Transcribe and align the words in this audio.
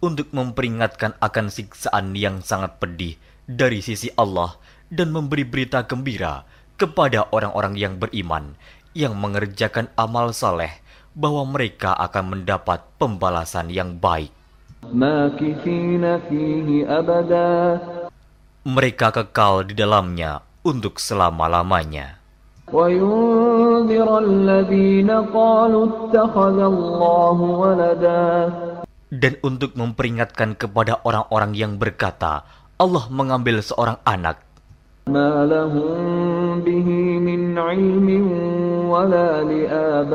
untuk 0.00 0.28
memperingatkan 0.30 1.16
akan 1.18 1.46
siksaan 1.48 2.12
yang 2.14 2.44
sangat 2.44 2.76
pedih 2.78 3.16
dari 3.48 3.80
sisi 3.80 4.12
Allah 4.14 4.58
dan 4.92 5.10
memberi 5.10 5.42
berita 5.42 5.86
gembira 5.86 6.46
kepada 6.76 7.26
orang-orang 7.32 7.74
yang 7.74 7.96
beriman 7.96 8.54
yang 8.92 9.16
mengerjakan 9.16 9.88
amal 9.96 10.32
saleh 10.32 10.70
bahwa 11.16 11.44
mereka 11.48 11.96
akan 11.96 12.36
mendapat 12.36 12.84
pembalasan 13.00 13.72
yang 13.72 13.96
baik. 13.96 14.32
ماكثين 14.86 16.04
فيه 16.30 16.68
أبدا 16.86 17.54
Mereka 18.66 19.14
kekal 19.14 19.66
di 19.66 19.74
dalamnya 19.78 20.42
untuk 20.66 20.98
selama-lamanya. 20.98 22.18
وينذر 22.66 24.08
الذين 24.18 25.10
قالوا 25.10 25.84
اتخذ 25.86 26.58
الله 26.58 27.38
ولدا 27.62 28.26
Dan 29.10 29.38
untuk 29.46 29.78
memperingatkan 29.78 30.58
kepada 30.58 30.98
orang-orang 31.06 31.54
yang 31.54 31.78
berkata, 31.78 32.42
Allah 32.76 33.06
mengambil 33.08 33.62
seorang 33.62 34.02
anak 34.02 34.46
ما 35.06 35.46
لهم 35.46 36.66
به 36.66 36.88
من 37.22 37.54
علم 37.54 38.08
ولا 38.90 39.46
لآبائهم 39.46 40.14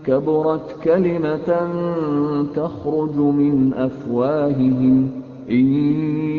كبرت 0.00 0.66
كلمة 0.80 1.48
تخرج 2.56 3.16
من 3.16 3.76
أفواههم 3.76 4.96
إن 5.50 5.66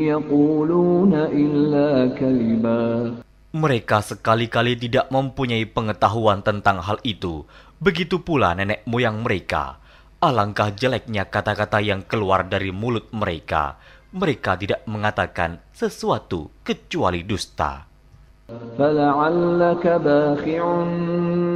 يقولون 0.10 1.14
إلا 1.14 2.18
كذبا 2.18 3.14
Mereka 3.52 4.00
sekali-kali 4.02 4.80
tidak 4.80 5.12
mempunyai 5.14 5.68
pengetahuan 5.70 6.42
tentang 6.42 6.82
hal 6.82 6.98
itu. 7.06 7.46
Begitu 7.82 8.22
pula 8.22 8.54
nenek 8.54 8.86
moyang 8.86 9.26
mereka. 9.26 9.82
Alangkah 10.22 10.70
jeleknya 10.70 11.26
kata-kata 11.26 11.82
yang 11.82 12.06
keluar 12.06 12.46
dari 12.46 12.70
mulut 12.70 13.10
mereka. 13.10 13.82
Mereka 14.14 14.60
tidak 14.62 14.86
mengatakan 14.86 15.58
sesuatu 15.74 16.52
kecuali 16.62 17.26
dusta. 17.26 17.92
فلعلك 18.78 19.88
باخع 19.88 20.62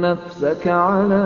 نفسك 0.00 0.64
على 0.68 1.24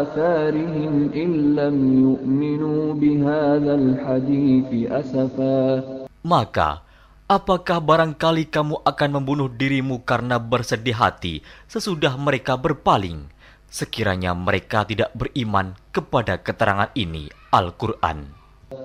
آثارهم 0.00 0.94
إن 1.12 1.30
لم 1.56 1.76
يؤمنوا 2.00 2.94
بهذا 2.94 3.74
الحديث 3.74 4.90
أسفا 4.92 5.82
Maka, 6.22 6.85
Apakah 7.27 7.83
barangkali 7.83 8.47
kamu 8.47 8.87
akan 8.87 9.19
membunuh 9.19 9.51
dirimu 9.51 9.99
karena 10.07 10.39
bersedih 10.39 10.95
hati 10.95 11.43
sesudah 11.67 12.15
mereka 12.15 12.55
berpaling? 12.55 13.27
Sekiranya 13.67 14.31
mereka 14.31 14.87
tidak 14.87 15.11
beriman 15.11 15.75
kepada 15.91 16.39
keterangan 16.39 16.87
ini, 16.95 17.27
Al-Quran. 17.51 18.31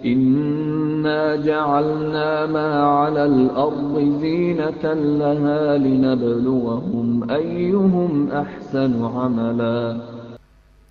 Inna 0.03 1.39
ja'alna 1.39 2.51
ma'ala 2.51 3.31
al-ardi 3.31 4.11
zinatan 4.19 5.23
laha 5.23 5.79
linabluwahum 5.79 7.31
ayyuhum 7.31 8.27
ahsanu 8.27 9.07
amala. 9.07 10.03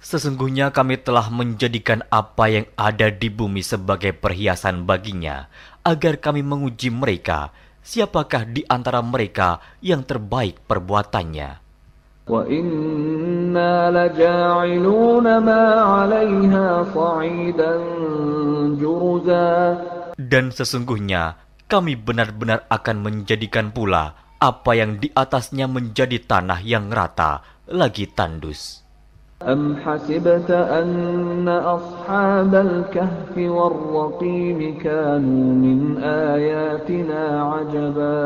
Sesungguhnya 0.01 0.73
kami 0.73 0.97
telah 0.97 1.29
menjadikan 1.29 2.01
apa 2.09 2.49
yang 2.49 2.65
ada 2.73 3.13
di 3.13 3.29
bumi 3.29 3.61
sebagai 3.61 4.17
perhiasan 4.17 4.89
baginya, 4.89 5.45
agar 5.86 6.18
kami 6.18 6.42
menguji 6.42 6.90
mereka, 6.90 7.54
siapakah 7.84 8.48
di 8.48 8.66
antara 8.66 8.98
mereka 9.04 9.62
yang 9.78 10.02
terbaik 10.02 10.62
perbuatannya. 10.66 11.66
وإنا 12.26 13.74
لجاعلون 13.94 15.26
ما 15.46 15.62
عليها 15.78 16.66
صعيدا 16.90 17.72
جرزا 18.82 19.50
Dan 20.16 20.50
sesungguhnya 20.50 21.38
kami 21.70 21.94
benar-benar 21.94 22.66
akan 22.66 22.96
menjadikan 22.98 23.70
pula 23.70 24.18
apa 24.42 24.72
yang 24.74 24.98
di 24.98 25.06
atasnya 25.14 25.70
menjadi 25.70 26.18
tanah 26.18 26.66
yang 26.66 26.90
rata 26.90 27.46
lagi 27.70 28.10
tandus. 28.10 28.82
أم 29.42 29.76
حسبت 29.84 30.48
أن 30.50 31.44
أصحاب 31.48 32.52
الكهف 32.54 33.34
والرقيم 33.36 34.58
كانوا 34.80 35.44
من 35.54 35.78
آياتنا 36.02 37.22
عجبا 37.52 38.20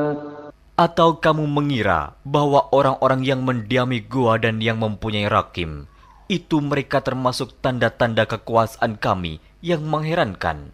Atau 0.81 1.21
kamu 1.21 1.45
mengira 1.45 2.17
bahwa 2.25 2.73
orang-orang 2.73 3.21
yang 3.21 3.45
mendiami 3.45 4.01
gua 4.01 4.41
dan 4.41 4.65
yang 4.65 4.81
mempunyai 4.81 5.29
rakim, 5.29 5.85
itu 6.25 6.57
mereka 6.65 7.05
termasuk 7.05 7.53
tanda-tanda 7.61 8.25
kekuasaan 8.25 8.97
kami 8.97 9.45
yang 9.61 9.85
mengherankan. 9.85 10.73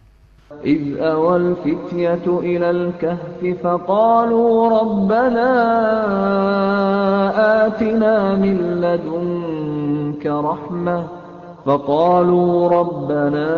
إذ 0.63 0.95
أوى 0.95 1.35
الفتية 1.35 2.23
إلى 2.23 2.69
الكهف 2.69 3.39
فقالوا 3.63 4.79
ربنا 4.79 5.49
آتنا 7.67 8.35
من 8.39 8.57
لدنك 8.79 9.70
رحمة 10.25 10.97
فقالوا 11.67 12.51
ربنا 12.79 13.49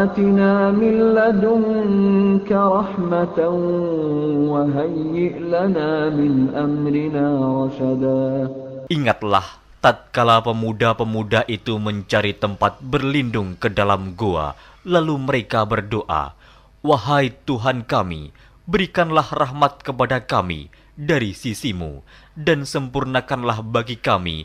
آتنا 0.00 0.52
من 0.72 0.94
لدنك 1.12 2.48
رحمة 2.48 3.38
وهيئ 4.52 5.34
لنا 5.38 5.90
من 6.08 6.32
أمرنا 6.56 7.26
رشدا 7.60 8.24
Ingatlah 8.88 9.44
tatkala 9.84 10.40
pemuda-pemuda 10.44 11.44
itu 11.48 11.76
mencari 11.76 12.32
tempat 12.36 12.80
berlindung 12.80 13.56
ke 13.56 13.68
dalam 13.72 14.16
gua, 14.16 14.56
lalu 14.84 15.16
mereka 15.16 15.64
berdoa, 15.64 16.36
Wahai 16.84 17.32
Tuhan 17.48 17.88
kami, 17.88 18.36
berikanlah 18.68 19.24
rahmat 19.32 19.80
kepada 19.80 20.20
kami 20.20 20.68
dari 20.92 21.32
sisimu, 21.32 22.04
dan 22.36 22.68
sempurnakanlah 22.68 23.64
bagi 23.64 23.96
kami 23.96 24.44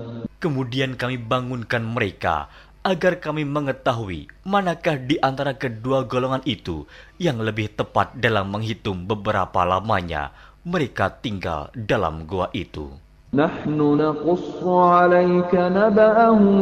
Kemudian 0.40 0.94
kami 0.94 1.20
bangunkan 1.20 1.82
mereka 1.84 2.48
agar 2.86 3.18
kami 3.18 3.42
mengetahui 3.42 4.30
manakah 4.46 4.94
di 4.94 5.18
antara 5.18 5.58
kedua 5.58 6.06
golongan 6.06 6.46
itu 6.46 6.86
yang 7.18 7.42
lebih 7.42 7.74
tepat 7.74 8.14
dalam 8.14 8.54
menghitung 8.54 9.10
beberapa 9.10 9.66
lamanya 9.66 10.30
mereka 10.62 11.10
tinggal 11.10 11.74
dalam 11.74 12.30
gua 12.30 12.46
itu. 12.54 12.94
نحن 13.34 13.78
نقص 13.98 14.62
عليك 14.64 15.52
نبأهم 15.52 16.60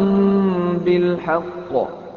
بالحق 0.85 1.71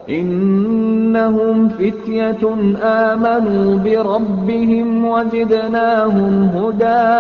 إنهم 0.10 1.70
فتية 1.70 2.44
آمنوا 2.82 3.78
بربهم 3.78 4.88
وزدناهم 5.06 6.34
هدى 6.56 7.12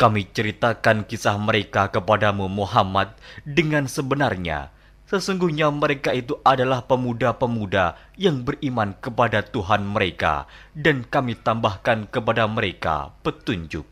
kami 0.00 0.24
ceritakan 0.32 1.04
kisah 1.04 1.36
mereka 1.36 1.92
kepadamu 1.92 2.48
Muhammad 2.48 3.12
dengan 3.44 3.84
sebenarnya. 3.84 4.72
Sesungguhnya 5.12 5.68
mereka 5.68 6.16
itu 6.16 6.40
adalah 6.40 6.88
pemuda-pemuda 6.88 8.00
yang 8.16 8.48
beriman 8.48 8.96
kepada 8.96 9.44
Tuhan 9.44 9.84
mereka 9.84 10.48
dan 10.72 11.04
kami 11.04 11.36
tambahkan 11.36 12.08
kepada 12.08 12.48
mereka 12.48 13.12
petunjuk. 13.20 13.91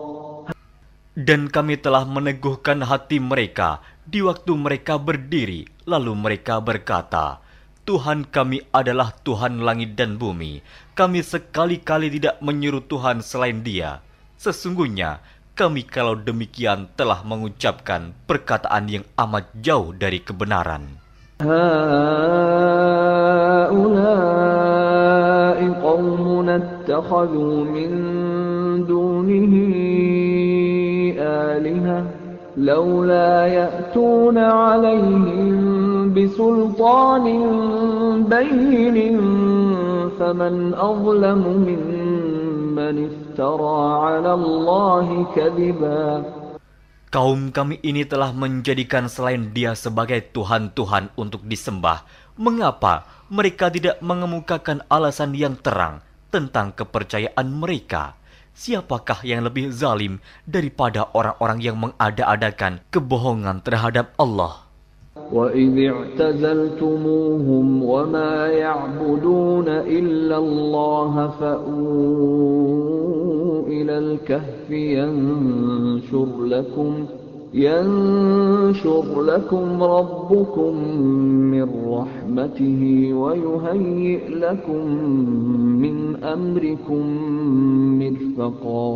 Dan 1.11 1.51
kami 1.51 1.75
telah 1.75 2.07
meneguhkan 2.07 2.87
hati 2.87 3.19
mereka 3.19 3.83
di 4.07 4.23
waktu 4.23 4.55
mereka 4.55 4.95
berdiri, 4.95 5.67
lalu 5.83 6.15
mereka 6.15 6.63
berkata, 6.63 7.43
Tuhan 7.83 8.23
kami 8.23 8.63
adalah 8.71 9.11
Tuhan 9.19 9.59
langit 9.59 9.99
dan 9.99 10.15
bumi. 10.15 10.63
Kami 10.95 11.19
sekali-kali 11.19 12.15
tidak 12.15 12.39
menyuruh 12.39 12.87
Tuhan 12.87 13.19
selain 13.19 13.59
Dia. 13.59 13.99
Sesungguhnya 14.39 15.19
kami 15.51 15.83
kalau 15.83 16.15
demikian 16.15 16.87
telah 16.95 17.27
mengucapkan 17.27 18.15
perkataan 18.23 18.87
yang 18.87 19.05
amat 19.19 19.51
jauh 19.59 19.91
dari 19.91 20.23
kebenaran. 20.23 20.95
آلهة 31.30 32.04
لولا 32.56 33.46
يأتون 33.46 34.38
عليهم 34.38 36.14
بسلطان 36.14 37.26
بين 38.24 38.96
فمن 40.18 40.54
أظلم 40.74 41.42
ممن 41.68 42.94
افترى 43.08 43.80
على 44.04 44.32
الله 44.34 45.06
كذبا 45.36 46.04
Kaum 47.06 47.48
kami 47.54 47.80
ini 47.80 48.04
telah 48.04 48.34
menjadikan 48.34 49.08
selain 49.08 49.54
dia 49.54 49.72
sebagai 49.78 50.20
Tuhan-Tuhan 50.36 51.16
untuk 51.16 51.48
disembah. 51.48 52.04
Mengapa 52.36 53.08
mereka 53.32 53.72
tidak 53.72 54.02
mengemukakan 54.04 54.84
alasan 54.90 55.32
yang 55.32 55.56
terang 55.56 56.04
tentang 56.28 56.76
kepercayaan 56.76 57.46
mereka? 57.48 58.19
siapakah 58.56 59.20
yang 59.22 59.44
lebih 59.44 59.68
zalim 59.68 60.18
daripada 60.48 61.12
orang-orang 61.12 61.60
yang 61.60 61.76
mengada-adakan 61.76 62.80
kebohongan 62.88 63.60
terhadap 63.60 64.16
Allah? 64.16 64.66
وَإِذِ 65.16 65.74
اعْتَزَلْتُمُوهُمْ 65.92 67.66
وَمَا 67.82 68.46
يَعْبُدُونَ 68.46 69.68
إِلَّا 69.68 70.36
اللَّهَ 70.38 71.12
فَأْوُوا 71.40 72.86
إِلَى 73.66 73.98
الْكَهْفِ 73.98 74.70
يَنشُرْ 74.70 76.28
لَكُمْ 76.46 77.06
ينشر 77.56 79.04
لكم 79.22 79.66
ربكم 79.82 80.72
من 81.52 81.66
رحمته 81.88 82.80
ويهيئ 83.14 84.22
لكم 84.28 84.82
من 85.82 85.96
أمركم 86.20 87.02
مرفقا 88.00 88.92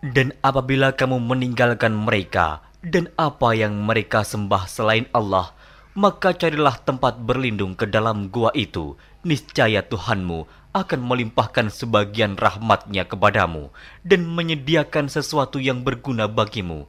Dan 0.00 0.32
apabila 0.40 0.96
kamu 0.96 1.20
meninggalkan 1.20 1.92
mereka 1.92 2.64
dan 2.80 3.12
apa 3.20 3.52
yang 3.52 3.84
mereka 3.84 4.24
sembah 4.24 4.64
selain 4.64 5.04
Allah, 5.12 5.52
maka 5.92 6.32
carilah 6.32 6.80
tempat 6.80 7.20
berlindung 7.20 7.76
ke 7.76 7.84
dalam 7.84 8.32
gua 8.32 8.48
itu. 8.56 8.96
Niscaya 9.20 9.84
Tuhanmu 9.84 10.48
akan 10.72 11.00
melimpahkan 11.04 11.68
sebagian 11.68 12.40
rahmatnya 12.40 13.04
kepadamu 13.04 13.68
dan 14.00 14.24
menyediakan 14.24 15.12
sesuatu 15.12 15.60
yang 15.60 15.84
berguna 15.84 16.24
bagimu 16.24 16.88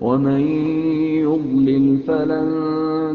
ومن 0.00 0.42
يضلل 1.26 1.86
فلن 2.08 2.48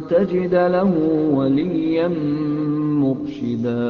تجد 0.05 0.53
له 0.53 0.91
وليا 1.33 2.09
مرشدا 3.01 3.85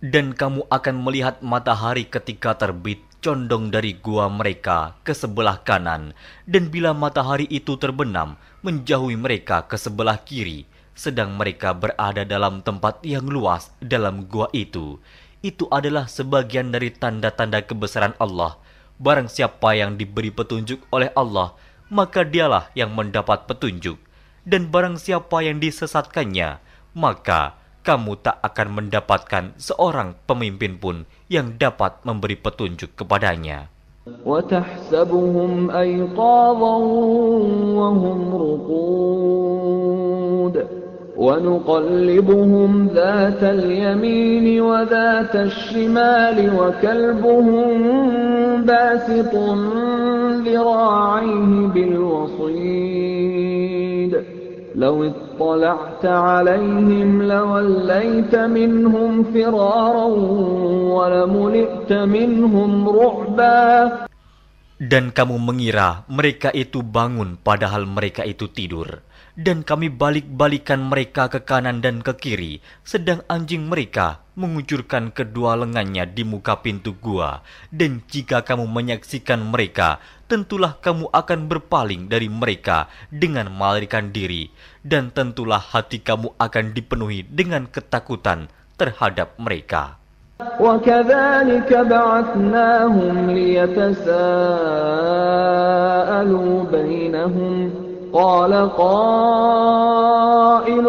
Dan 0.00 0.32
kamu 0.32 0.64
akan 0.72 0.96
melihat 1.04 1.44
matahari 1.44 2.08
ketika 2.08 2.56
terbit 2.56 3.04
condong 3.20 3.68
dari 3.68 4.00
gua 4.00 4.32
mereka 4.32 4.96
ke 5.04 5.12
sebelah 5.12 5.60
kanan, 5.60 6.16
dan 6.48 6.72
bila 6.72 6.96
matahari 6.96 7.44
itu 7.52 7.76
terbenam, 7.76 8.40
menjauhi 8.64 9.20
mereka 9.20 9.68
ke 9.68 9.76
sebelah 9.76 10.16
kiri, 10.24 10.64
sedang 10.96 11.36
mereka 11.36 11.76
berada 11.76 12.24
dalam 12.24 12.64
tempat 12.64 13.04
yang 13.04 13.28
luas 13.28 13.68
dalam 13.84 14.24
gua 14.24 14.48
itu. 14.56 14.96
Itu 15.44 15.68
adalah 15.68 16.08
sebagian 16.08 16.72
dari 16.72 16.92
tanda-tanda 16.92 17.60
kebesaran 17.60 18.16
Allah. 18.16 18.56
Barang 19.00 19.28
siapa 19.28 19.72
yang 19.76 19.96
diberi 20.00 20.32
petunjuk 20.32 20.84
oleh 20.92 21.12
Allah, 21.16 21.56
maka 21.90 22.22
dialah 22.22 22.70
yang 22.78 22.94
mendapat 22.94 23.44
petunjuk. 23.50 23.98
Dan 24.46 24.72
barang 24.72 24.96
siapa 24.96 25.44
yang 25.44 25.60
disesatkannya, 25.60 26.62
maka 26.96 27.60
kamu 27.84 28.20
tak 28.20 28.40
akan 28.44 28.68
mendapatkan 28.76 29.44
seorang 29.56 30.16
pemimpin 30.24 30.76
pun 30.80 31.04
yang 31.28 31.56
dapat 31.56 32.00
memberi 32.04 32.36
petunjuk 32.36 32.92
kepadanya. 32.96 33.68
وتحسبهم 34.24 35.70
أيقاظا 35.70 36.76
وهم 37.78 38.20
رقود 38.34 39.70
ونقلبهم 41.15 42.87
ذات 42.93 43.43
اليمين 43.43 44.61
وذات 44.61 45.35
الشمال 45.35 46.37
وكلبهم 46.59 47.71
باسط 48.67 49.33
ذراعيه 50.45 51.67
بالوصيد 51.73 53.25
لو 54.75 54.95
اطلعت 55.03 56.05
عليهم 56.05 57.23
لوليت 57.23 58.35
منهم 58.35 59.23
فرارا 59.23 60.07
ولملئت 60.95 61.91
منهم 61.93 62.89
رعبا 62.89 63.91
Dan 64.75 65.15
kamu 65.15 65.39
mengira 65.39 66.03
mereka 66.11 66.51
itu 66.51 66.83
bangun 66.83 67.39
padahal 67.39 67.87
mereka 67.87 68.27
itu 68.27 68.51
tidur. 68.51 68.99
Dan 69.38 69.62
kami 69.64 69.88
balik-balikan 69.88 70.84
mereka 70.84 71.30
ke 71.30 71.40
kanan 71.40 71.80
dan 71.80 72.04
ke 72.04 72.12
kiri, 72.18 72.60
sedang 72.82 73.24
anjing 73.30 73.70
mereka 73.70 74.20
mengucurkan 74.40 75.12
kedua 75.12 75.56
lengannya 75.60 76.08
di 76.08 76.24
muka 76.24 76.64
pintu 76.64 76.96
gua. 76.96 77.44
Dan 77.68 78.00
jika 78.08 78.40
kamu 78.40 78.64
menyaksikan 78.64 79.52
mereka, 79.52 80.00
tentulah 80.30 80.80
kamu 80.80 81.12
akan 81.12 81.40
berpaling 81.46 82.08
dari 82.08 82.32
mereka 82.32 82.88
dengan 83.12 83.52
melarikan 83.52 84.12
diri. 84.14 84.48
Dan 84.80 85.12
tentulah 85.12 85.60
hati 85.60 86.00
kamu 86.00 86.32
akan 86.40 86.72
dipenuhi 86.72 87.28
dengan 87.28 87.68
ketakutan 87.68 88.48
terhadap 88.80 89.36
mereka. 89.36 90.00
وكذلك 90.40 91.68
بعثناهم 91.68 93.30
ليتساءلوا 93.30 94.14
بينهم 96.72 97.83
قال 98.15 98.69
قائل 98.77 100.83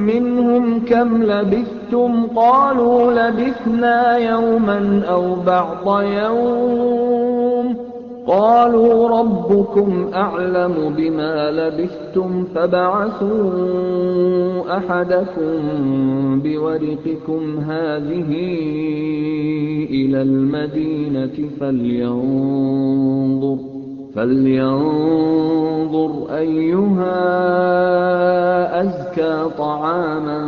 منهم 0.00 0.80
كم 0.80 1.22
لبثتم؟ 1.22 2.26
قالوا 2.36 3.12
لبثنا 3.12 4.16
يوما 4.16 5.02
أو 5.08 5.34
بعض 5.46 6.02
يوم. 6.02 7.76
قالوا 8.26 9.08
ربكم 9.08 10.10
أعلم 10.14 10.94
بما 10.96 11.50
لبثتم 11.50 12.44
فبعثوا 12.54 13.50
أحدكم 14.76 15.60
بورقكم 16.40 17.58
هذه 17.58 18.30
إلى 19.90 20.22
المدينة 20.22 21.48
فلينظر. 21.60 23.73
فلينظر 24.15 26.11
أيها 26.37 27.19
أزكى 28.81 29.35
طعاما 29.57 30.39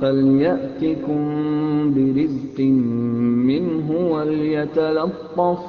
فليأتكم 0.00 1.22
برزق 1.94 2.58
منه 3.50 3.88
وليتلطف 3.90 5.60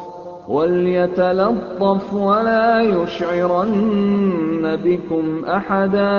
وليتلطف 0.49 2.03
ولا 2.13 2.81
يشعرن 2.81 4.63
بكم 4.83 5.25
أحدا 5.45 6.17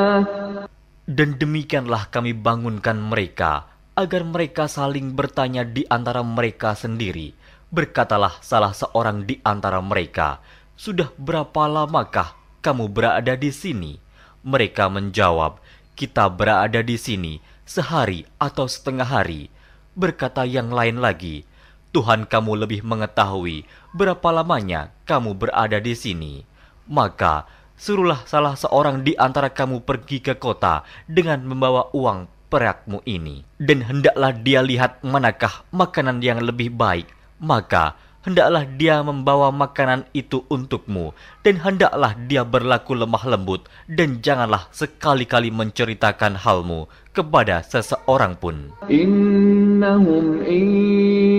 Dan 1.11 1.35
demikianlah 1.43 2.07
kami 2.07 2.39
bangunkan 2.39 2.95
mereka, 2.95 3.67
agar 3.99 4.23
mereka 4.23 4.71
saling 4.71 5.11
bertanya 5.19 5.67
di 5.67 5.83
antara 5.91 6.23
mereka 6.23 6.79
sendiri. 6.79 7.35
Berkatalah 7.67 8.39
salah 8.39 8.71
seorang 8.71 9.27
di 9.27 9.43
antara 9.43 9.83
mereka, 9.83 10.39
sudah 10.75 11.08
berapa 11.15 11.72
lamakah 11.72 12.36
kamu 12.60 12.91
berada 12.91 13.39
di 13.39 13.48
sini? 13.55 13.96
Mereka 14.44 14.91
menjawab, 14.91 15.63
Kita 15.96 16.27
berada 16.27 16.84
di 16.84 17.00
sini 17.00 17.39
sehari 17.63 18.27
atau 18.36 18.67
setengah 18.67 19.08
hari. 19.08 19.48
Berkata 19.96 20.44
yang 20.44 20.75
lain 20.75 21.00
lagi, 21.00 21.48
Tuhan 21.96 22.27
kamu 22.27 22.67
lebih 22.67 22.84
mengetahui 22.84 23.63
berapa 23.96 24.27
lamanya 24.36 24.91
kamu 25.08 25.39
berada 25.39 25.79
di 25.79 25.96
sini. 25.96 26.44
Maka 26.91 27.48
suruhlah 27.79 28.27
salah 28.27 28.60
seorang 28.60 29.08
di 29.08 29.15
antara 29.15 29.48
kamu 29.48 29.88
pergi 29.88 30.20
ke 30.20 30.36
kota 30.36 30.84
dengan 31.08 31.48
membawa 31.48 31.88
uang 31.96 32.27
perakmu 32.51 33.00
ini. 33.08 33.48
Dan 33.55 33.88
hendaklah 33.88 34.36
dia 34.36 34.60
lihat 34.60 35.00
manakah 35.08 35.63
makanan 35.72 36.20
yang 36.20 36.44
lebih 36.44 36.75
baik. 36.75 37.08
Maka 37.39 37.96
hendaklah 38.25 38.65
dia 38.65 39.05
membawa 39.05 39.53
makanan 39.53 40.10
itu 40.17 40.41
untukmu, 40.50 41.13
dan 41.46 41.62
hendaklah 41.62 42.17
dia 42.25 42.41
berlaku 42.41 42.98
lemah 42.98 43.22
lembut, 43.29 43.70
dan 43.86 44.17
janganlah 44.25 44.65
sekali-kali 44.74 45.53
menceritakan 45.53 46.41
halmu 46.41 46.89
kepada 47.13 47.62
seseorang 47.63 48.36
pun. 48.36 48.74
Innahum 48.89 50.41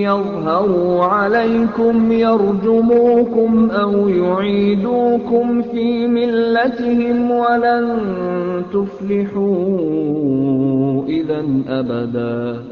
yadharu 0.06 1.02
alaikum 1.02 2.06
yarjumukum 2.08 3.68
aw 3.74 3.92
yu'idukum 4.06 5.66
fi 5.74 6.06
millatihim 6.06 7.28
walan 7.28 7.86
tuflihu 8.70 9.50
idan 11.10 11.66
abada. 11.66 12.62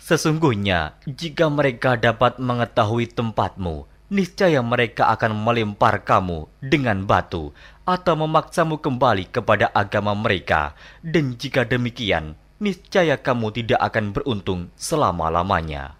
Sesungguhnya, 0.00 0.96
jika 1.04 1.52
mereka 1.52 2.00
dapat 2.00 2.40
mengetahui 2.40 3.12
tempatmu, 3.12 3.84
niscaya 4.08 4.64
mereka 4.64 5.12
akan 5.12 5.36
melempar 5.36 6.02
kamu 6.02 6.48
dengan 6.58 7.04
batu 7.04 7.52
atau 7.84 8.14
memaksamu 8.16 8.80
kembali 8.80 9.28
kepada 9.28 9.68
agama 9.76 10.16
mereka. 10.16 10.72
Dan 11.04 11.36
jika 11.36 11.68
demikian, 11.68 12.34
niscaya 12.58 13.20
kamu 13.20 13.52
tidak 13.52 13.80
akan 13.92 14.16
beruntung 14.16 14.72
selama-lamanya. 14.74 15.99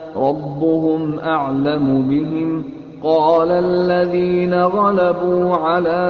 ربهم 0.16 1.18
أعلم 1.18 2.08
بهم 2.08 2.64
قال 3.02 3.50
الذين 3.50 4.54
غلبوا 4.54 5.56
على 5.56 6.02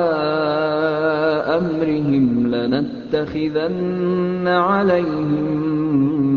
أمرهم 1.59 2.47
لنتخذن 2.47 4.47
عليهم 4.49 5.39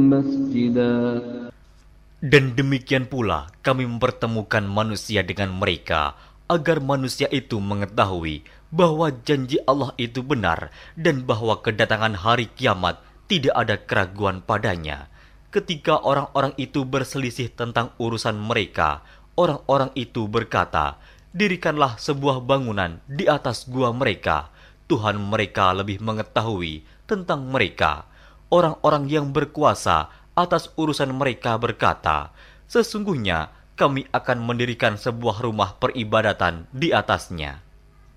مسجدا 0.10 1.00
Dan 2.20 2.52
demikian 2.52 3.08
pula 3.08 3.48
kami 3.64 3.88
mempertemukan 3.88 4.68
manusia 4.68 5.24
dengan 5.24 5.56
mereka, 5.56 6.20
agar 6.52 6.84
manusia 6.84 7.32
itu 7.32 7.64
mengetahui 7.64 8.44
bahwa 8.76 9.08
janji 9.24 9.56
Allah 9.64 9.96
itu 9.96 10.20
benar 10.20 10.68
dan 11.00 11.24
bahwa 11.24 11.64
kedatangan 11.64 12.20
hari 12.20 12.52
kiamat 12.52 13.00
tidak 13.32 13.56
ada 13.56 13.80
keraguan 13.80 14.44
padanya. 14.44 15.08
Ketika 15.55 16.03
orang-orang 16.03 16.51
itu 16.59 16.83
berselisih 16.83 17.47
tentang 17.55 17.95
urusan 18.03 18.35
mereka, 18.35 19.07
orang-orang 19.39 19.95
itu 19.95 20.27
berkata, 20.27 20.99
"Dirikanlah 21.31 21.95
sebuah 21.95 22.43
bangunan 22.43 22.99
di 23.07 23.31
atas 23.31 23.71
gua 23.71 23.95
mereka. 23.95 24.51
Tuhan 24.91 25.15
mereka 25.15 25.71
lebih 25.71 26.03
mengetahui 26.03 26.83
tentang 27.07 27.47
mereka." 27.47 28.11
Orang-orang 28.51 29.07
yang 29.07 29.31
berkuasa 29.31 30.11
atas 30.35 30.75
urusan 30.75 31.15
mereka 31.15 31.55
berkata, 31.55 32.35
"Sesungguhnya 32.67 33.55
kami 33.79 34.11
akan 34.11 34.43
mendirikan 34.43 34.99
sebuah 34.99 35.39
rumah 35.39 35.79
peribadatan 35.79 36.67
di 36.75 36.91
atasnya." 36.91 37.64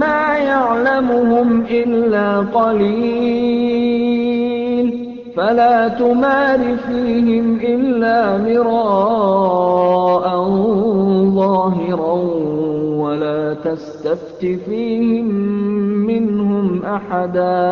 ما 0.00 0.36
يعلمهم 0.36 1.48
إلا 1.70 2.38
قليل 2.52 4.02
فلا 5.36 5.88
تمار 5.88 6.60
فيهم 6.86 7.46
إلا 7.56 8.18
مراء 8.46 10.24
ظاهرا 11.40 12.14
ولا 13.02 13.54
تستفت 13.64 14.42
فيهم 14.64 15.26
منهم 16.06 16.66
أحدا 16.84 17.64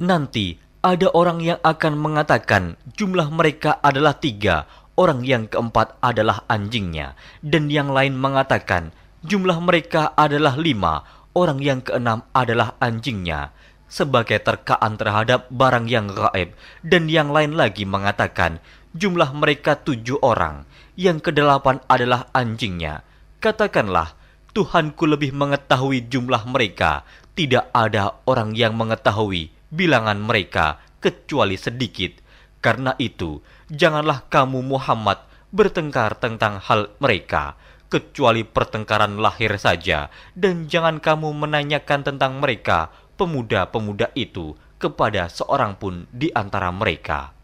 Nanti 0.00 0.56
ada 0.80 1.12
orang 1.12 1.44
yang 1.44 1.60
akan 1.60 1.92
mengatakan 2.00 2.80
jumlah 2.96 3.28
mereka 3.28 3.76
adalah 3.84 4.16
tiga, 4.16 4.64
orang 4.96 5.20
yang 5.28 5.44
keempat 5.44 6.00
adalah 6.00 6.48
anjingnya, 6.48 7.20
dan 7.44 7.68
yang 7.68 7.92
lain 7.92 8.16
mengatakan 8.16 8.96
jumlah 9.20 9.60
mereka 9.60 10.16
adalah 10.16 10.56
lima, 10.56 11.04
orang 11.35 11.59
yang 11.59 11.83
keenam 11.83 12.23
adalah 12.31 12.79
anjingnya, 12.79 13.51
sebagai 13.85 14.41
terkaan 14.41 14.97
terhadap 14.97 15.51
barang 15.51 15.85
yang 15.91 16.09
gaib, 16.09 16.55
dan 16.81 17.11
yang 17.11 17.29
lain 17.29 17.53
lagi 17.53 17.83
mengatakan 17.83 18.63
jumlah 18.95 19.35
mereka 19.35 19.75
tujuh 19.83 20.23
orang, 20.23 20.63
yang 20.95 21.19
kedelapan 21.19 21.83
adalah 21.91 22.31
anjingnya. 22.31 23.03
Katakanlah, 23.43 24.15
Tuhanku 24.55 25.03
lebih 25.03 25.35
mengetahui 25.35 26.07
jumlah 26.07 26.47
mereka, 26.47 27.03
tidak 27.35 27.67
ada 27.75 28.15
orang 28.23 28.55
yang 28.55 28.71
mengetahui 28.79 29.51
bilangan 29.67 30.15
mereka 30.15 30.79
kecuali 31.03 31.59
sedikit. 31.59 32.23
Karena 32.63 32.95
itu, 32.97 33.43
janganlah 33.67 34.25
kamu 34.31 34.63
Muhammad 34.63 35.19
bertengkar 35.51 36.15
tentang 36.17 36.63
hal 36.63 36.89
mereka, 37.03 37.59
kecuali 37.94 38.46
pertengkaran 38.46 39.18
lahir 39.18 39.58
saja, 39.58 40.08
dan 40.38 40.70
jangan 40.70 41.02
kamu 41.02 41.34
menanyakan 41.34 42.06
tentang 42.06 42.38
mereka, 42.38 42.94
pemuda-pemuda 43.18 44.14
itu, 44.14 44.54
kepada 44.78 45.26
seorang 45.26 45.76
pun 45.76 46.06
di 46.14 46.30
antara 46.32 46.70
mereka. 46.70 47.34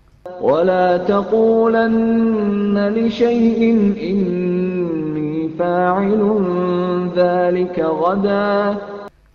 ولا 0.43 1.07
تقولن 1.07 2.75
لشيء 2.75 3.61
إني 3.95 5.55
فاعل 5.55 6.23
ذلك 7.15 7.77
غدا 7.79 8.51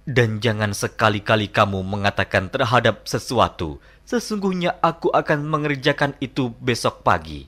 Dan 0.01 0.43
jangan 0.43 0.75
sekali-kali 0.75 1.47
kamu 1.47 1.87
mengatakan 1.87 2.51
terhadap 2.51 3.05
sesuatu, 3.07 3.79
sesungguhnya 4.03 4.75
aku 4.83 5.07
akan 5.13 5.45
mengerjakan 5.45 6.17
itu 6.19 6.51
besok 6.59 7.05
pagi. 7.05 7.47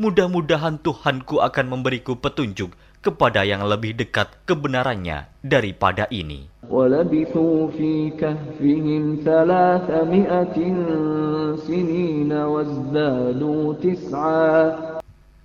mudah-mudahan 0.00 0.80
Tuhanku 0.80 1.40
akan 1.44 1.66
memberiku 1.68 2.16
petunjuk 2.16 2.72
kepada 3.02 3.42
yang 3.42 3.66
lebih 3.66 3.98
dekat 3.98 4.30
kebenarannya 4.46 5.26
daripada 5.42 6.06
ini. 6.08 6.46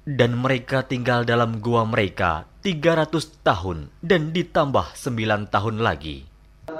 Dan 0.07 0.31
mereka 0.39 0.77
tinggal 0.87 1.27
dalam 1.27 1.51
gua 1.59 1.83
mereka 1.83 2.47
300 2.63 3.43
tahun 3.43 3.77
dan 3.99 4.31
ditambah 4.31 4.95
9 4.95 5.51
tahun 5.51 5.75
lagi. 5.83 6.23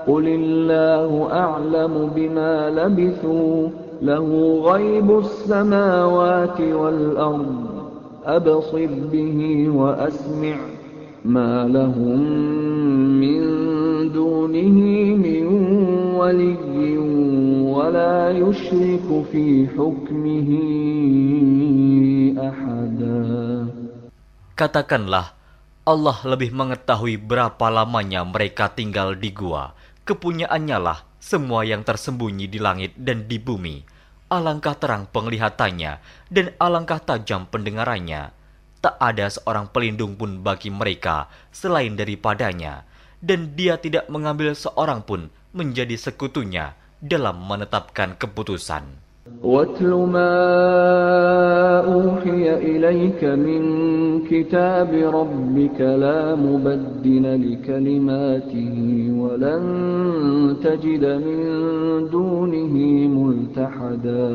Qulillahu 0.07 1.27
a'lamu 1.27 2.12
bima 2.15 2.71
labithu 2.71 3.87
له 4.02 4.26
غيب 4.66 5.09
السماوات 5.18 6.59
والأرض 6.61 7.56
أبصر 8.25 8.90
به 9.12 9.38
وأسمع 9.71 10.56
ما 11.25 11.71
لهم 11.71 12.21
من 13.23 13.42
دونه 14.11 14.78
من 15.14 15.47
ولي 16.18 16.99
ولا 17.71 18.30
يشرك 18.30 19.06
في 19.30 19.66
حكمه 19.71 20.50
أحدا 22.38 23.23
Katakanlah, 24.52 25.35
Allah 25.82 26.18
lebih 26.23 26.54
mengetahui 26.54 27.18
berapa 27.18 27.66
lamanya 27.66 28.23
mereka 28.23 28.71
tinggal 28.71 29.18
di 29.18 29.35
gua. 29.35 29.75
Kepunyaannya 30.06 30.78
lah 30.78 31.05
semua 31.17 31.65
yang 31.65 31.81
tersembunyi 31.81 32.45
di 32.45 32.59
langit 32.62 32.93
dan 32.97 33.25
di 33.25 33.41
bumi. 33.41 33.81
Alangkah 34.27 34.75
terang 34.75 35.07
penglihatannya 35.07 36.03
dan 36.27 36.51
alangkah 36.59 37.00
tajam 37.00 37.47
pendengarannya. 37.47 38.36
Tak 38.83 39.00
ada 39.01 39.25
seorang 39.31 39.71
pelindung 39.71 40.19
pun 40.19 40.43
bagi 40.43 40.69
mereka 40.69 41.31
selain 41.50 41.95
daripadanya. 41.95 42.86
Dan 43.17 43.57
dia 43.57 43.81
tidak 43.81 44.05
mengambil 44.13 44.53
seorang 44.53 45.01
pun 45.01 45.33
menjadi 45.55 45.97
sekutunya 45.97 46.77
dalam 47.01 47.41
menetapkan 47.41 48.13
keputusan. 48.13 49.06
واتل 49.42 49.90
ما 50.11 50.35
أوحي 51.87 52.44
إليك 52.59 53.23
من 53.38 53.62
كتاب 54.26 54.90
ربك 54.90 55.78
لا 55.78 56.35
مبدل 56.35 57.25
لكلماته 57.47 58.75
ولن 59.23 59.64
تجد 60.62 61.04
من 61.26 61.40
دونه 62.11 62.75
ملتحدا 63.18 64.26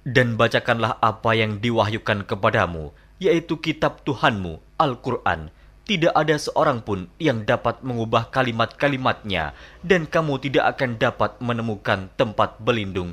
Dan 0.00 0.40
bacakanlah 0.40 0.96
apa 0.96 1.36
yang 1.36 1.60
diwahyukan 1.60 2.24
kepadamu, 2.24 2.88
yaitu 3.20 3.60
kitab 3.60 4.00
Tuhanmu, 4.00 4.56
Al-Quran. 4.80 5.52
Tidak 5.84 6.16
ada 6.16 6.40
seorang 6.40 6.80
pun 6.80 7.04
yang 7.20 7.44
dapat 7.44 7.84
mengubah 7.84 8.32
kalimat-kalimatnya, 8.32 9.52
dan 9.84 10.08
kamu 10.08 10.40
tidak 10.40 10.72
akan 10.76 10.96
dapat 10.96 11.36
menemukan 11.44 12.08
tempat 12.16 12.56
berlindung 12.64 13.12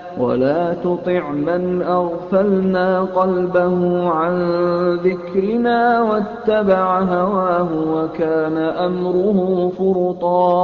ولا 0.16 0.74
تطع 0.80 1.22
من 1.28 1.84
أغفلنا 1.84 2.88
قلبه 3.12 3.78
عن 4.08 4.34
ذكرنا 5.04 5.80
واتبع 6.00 6.86
هواه 7.04 7.70
وكان 7.72 8.56
أمره 8.56 9.38
فرطا 9.76 10.56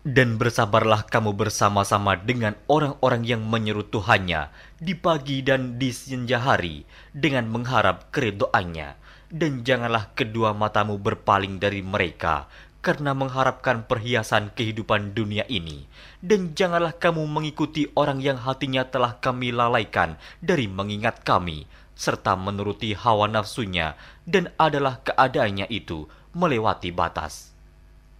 Dan 0.00 0.40
bersabarlah 0.40 1.04
kamu 1.06 1.36
bersama-sama 1.36 2.16
dengan 2.16 2.56
orang-orang 2.72 3.20
yang 3.20 3.44
menyeru 3.44 3.84
Tuhannya 3.84 4.48
di 4.80 4.96
pagi 4.96 5.44
dan 5.44 5.76
di 5.76 5.92
senja 5.92 6.40
hari 6.40 6.88
dengan 7.12 7.44
mengharap 7.52 8.08
keridoannya. 8.08 8.96
Dan 9.28 9.60
janganlah 9.60 10.10
kedua 10.16 10.56
matamu 10.56 10.96
berpaling 10.96 11.60
dari 11.60 11.84
mereka 11.84 12.48
karena 12.80 13.12
mengharapkan 13.12 13.84
perhiasan 13.84 14.56
kehidupan 14.56 15.12
dunia 15.12 15.44
ini. 15.52 15.84
Dan 16.24 16.52
janganlah 16.52 16.96
kamu 16.96 17.24
mengikuti 17.24 17.88
orang 17.96 18.20
yang 18.20 18.36
hatinya 18.40 18.84
telah 18.84 19.16
kami 19.18 19.52
lalaikan 19.52 20.20
dari 20.44 20.68
mengingat 20.68 21.24
kami, 21.24 21.64
serta 21.96 22.36
menuruti 22.36 22.92
hawa 22.92 23.28
nafsunya, 23.28 23.96
dan 24.28 24.52
adalah 24.60 25.00
keadaannya 25.04 25.68
itu 25.72 26.08
melewati 26.36 26.92
batas. 26.92 27.50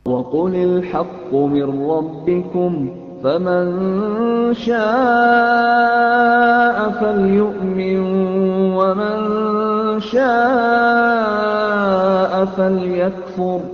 وقل 0.04 0.54
الحق 0.56 1.28
من 1.34 1.68
ربكم 1.90 2.72
فمن 3.24 3.64
شاء 4.56 6.10
فليؤمن 7.00 8.00
ومن 8.72 9.16
شاء 10.00 11.10
فليكفر 12.44 13.73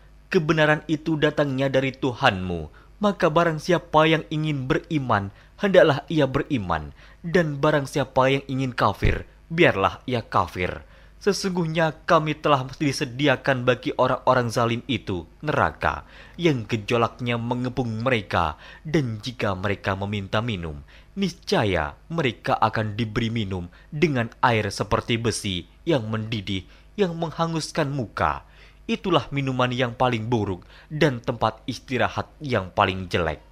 kebenaran 0.31 0.87
itu 0.87 1.19
datangnya 1.19 1.67
dari 1.67 1.91
Tuhanmu, 1.91 2.71
maka 3.03 3.27
barang 3.27 3.59
siapa 3.59 4.07
yang 4.07 4.23
ingin 4.31 4.71
beriman, 4.71 5.35
hendaklah 5.59 6.07
ia 6.07 6.25
beriman, 6.25 6.95
dan 7.19 7.59
barang 7.59 7.85
siapa 7.91 8.31
yang 8.31 8.43
ingin 8.47 8.71
kafir, 8.71 9.27
biarlah 9.51 9.99
ia 10.07 10.23
kafir. 10.23 10.87
Sesungguhnya 11.21 12.01
kami 12.09 12.33
telah 12.33 12.65
disediakan 12.81 13.61
bagi 13.61 13.93
orang-orang 13.93 14.49
zalim 14.49 14.81
itu 14.89 15.29
neraka 15.45 16.09
yang 16.33 16.65
gejolaknya 16.65 17.37
mengepung 17.37 18.01
mereka 18.01 18.57
dan 18.81 19.21
jika 19.21 19.53
mereka 19.53 19.93
meminta 19.93 20.41
minum, 20.41 20.81
niscaya 21.13 21.93
mereka 22.09 22.57
akan 22.57 22.97
diberi 22.97 23.29
minum 23.29 23.69
dengan 23.93 24.33
air 24.41 24.73
seperti 24.73 25.21
besi 25.21 25.69
yang 25.85 26.09
mendidih 26.09 26.65
yang 26.97 27.13
menghanguskan 27.13 27.93
muka 27.93 28.49
Itulah 28.86 29.26
minuman 29.34 29.74
yang 29.74 29.98
paling 29.98 30.30
buruk 30.30 30.62
dan 30.86 31.18
tempat 31.18 31.58
istirahat 31.66 32.30
yang 32.38 32.70
paling 32.70 33.10
jelek. 33.10 33.42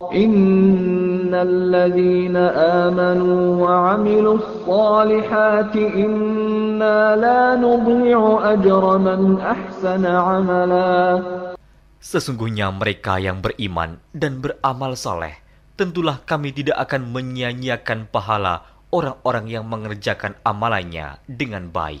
إن 0.00 1.28
الذين 1.28 2.32
آمنوا 2.88 3.40
وعملوا 3.60 4.36
الصالحات 4.40 5.76
إنا 5.76 7.20
لا 7.20 7.60
نضيع 7.60 8.20
أجر 8.56 8.84
من 8.96 9.20
أحسن 9.36 10.04
عملا 10.08 10.96
Sesungguhnya 12.00 12.72
mereka 12.72 13.20
yang 13.20 13.44
beriman 13.44 14.00
dan 14.16 14.40
beramal 14.40 14.96
soleh, 14.96 15.36
tentulah 15.76 16.16
kami 16.24 16.56
tidak 16.56 16.80
akan 16.88 17.12
menyia-nyiakan 17.12 18.08
pahala 18.08 18.64
orang-orang 18.88 19.52
yang 19.52 19.68
mengerjakan 19.68 20.32
amalannya 20.40 21.20
dengan 21.28 21.68
baik. 21.68 22.00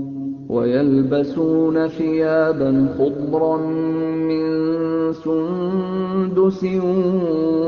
ويلبسون 0.50 1.88
ثيابا 1.88 2.70
خضرا 2.98 3.56
من 4.30 4.44
سندس 5.12 6.64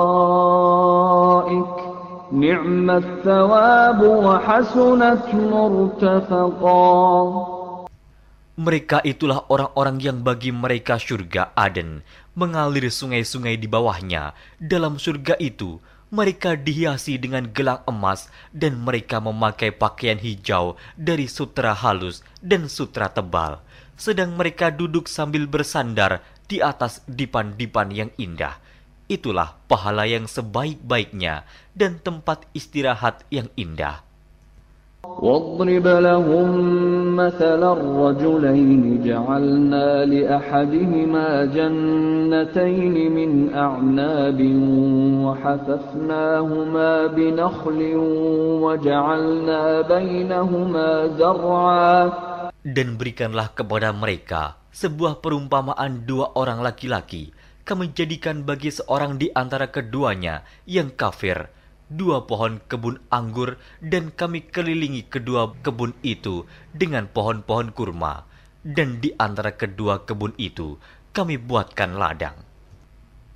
نعم 2.32 2.90
الثواب 2.90 4.00
وحسنت 4.02 5.34
مرتفقا 5.34 7.14
Mereka 8.54 9.02
itulah 9.02 9.50
orang-orang 9.50 9.98
yang 9.98 10.22
bagi 10.22 10.54
mereka 10.54 10.94
surga 10.94 11.50
Aden, 11.58 12.06
mengalir 12.38 12.86
sungai-sungai 12.86 13.58
di 13.58 13.66
bawahnya. 13.66 14.30
Dalam 14.62 14.94
surga 14.94 15.34
itu, 15.42 15.82
mereka 16.09 16.57
dihiasi 16.57 17.21
dengan 17.21 17.45
gelang 17.53 17.85
emas 17.85 18.33
dan 18.49 18.81
mereka 18.81 19.21
memakai 19.21 19.69
pakaian 19.69 20.17
hijau 20.17 20.73
dari 20.97 21.29
sutra 21.29 21.77
halus 21.77 22.25
dan 22.41 22.65
sutra 22.65 23.13
tebal. 23.13 23.61
Sedang 23.93 24.33
mereka 24.33 24.73
duduk 24.73 25.05
sambil 25.05 25.45
bersandar 25.45 26.25
di 26.49 26.65
atas 26.65 27.05
dipan-dipan 27.05 27.93
yang 27.93 28.09
indah. 28.17 28.57
Itulah 29.05 29.57
pahala 29.69 30.09
yang 30.09 30.25
sebaik-baiknya 30.25 31.45
dan 31.77 32.01
tempat 32.01 32.49
istirahat 32.57 33.21
yang 33.29 33.49
indah. 33.53 34.08
واضرب 35.24 35.86
لهم 35.86 36.48
مثل 37.16 37.62
الرجلين 37.76 38.82
جعلنا 39.04 40.04
لأحدهما 40.04 41.28
جنتين 41.44 42.96
من 43.12 43.30
أعناب 43.54 44.40
وحففناهما 45.24 46.90
بنخل 47.06 47.80
وجعلنا 48.64 49.62
بينهما 49.80 50.88
زرعا 51.18 51.96
Dan 52.64 52.96
berikanlah 52.96 53.52
kepada 53.52 53.92
mereka 53.92 54.56
sebuah 54.72 55.20
perumpamaan 55.20 56.08
dua 56.08 56.32
orang 56.32 56.64
laki-laki. 56.64 57.36
Kami 57.64 57.92
jadikan 57.92 58.44
bagi 58.44 58.72
seorang 58.72 59.20
di 59.20 59.28
antara 59.32 59.68
keduanya 59.68 60.44
yang 60.64 60.88
kafir 60.92 61.48
dua 61.92 62.24
pohon 62.24 62.58
kebun 62.64 62.98
anggur 63.12 63.60
dan 63.84 64.10
kami 64.10 64.44
kelilingi 64.48 65.06
kedua 65.06 65.52
kebun 65.60 65.92
itu 66.00 66.48
dengan 66.72 67.06
pohon-pohon 67.06 67.70
kurma. 67.76 68.26
Dan 68.64 68.98
di 69.04 69.12
antara 69.20 69.52
kedua 69.52 70.08
kebun 70.08 70.32
itu 70.40 70.80
kami 71.12 71.36
buatkan 71.36 72.00
ladang. 72.00 72.34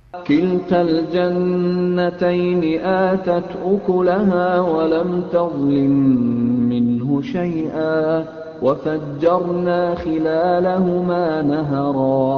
كلتا 0.09 0.81
الجنتين 0.81 2.61
آتت 2.81 3.49
أكلها 3.61 4.59
ولم 4.59 5.09
تظلم 5.29 5.93
منه 6.65 7.07
شيئا 7.21 8.25
وفجرنا 8.57 9.79
خلالهما 9.95 11.23
نهرا 11.45 12.29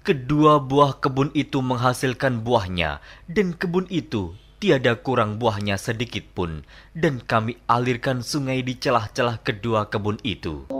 Kedua 0.00 0.58
buah 0.58 0.98
kebun 0.98 1.30
itu 1.36 1.62
menghasilkan 1.62 2.42
buahnya, 2.42 2.98
dan 3.30 3.54
kebun 3.54 3.86
itu 3.86 4.34
tiada 4.57 4.95
kurang 4.97 5.37
buahnya 5.37 5.75
sedikit 5.75 6.23
pun, 6.31 6.63
dan 6.95 7.19
kami 7.21 7.59
alirkan 7.67 8.23
sungai 8.23 8.63
di 8.63 8.79
celah-celah 8.79 9.43
kedua 9.43 9.91
kebun 9.91 10.17
itu. 10.23 10.71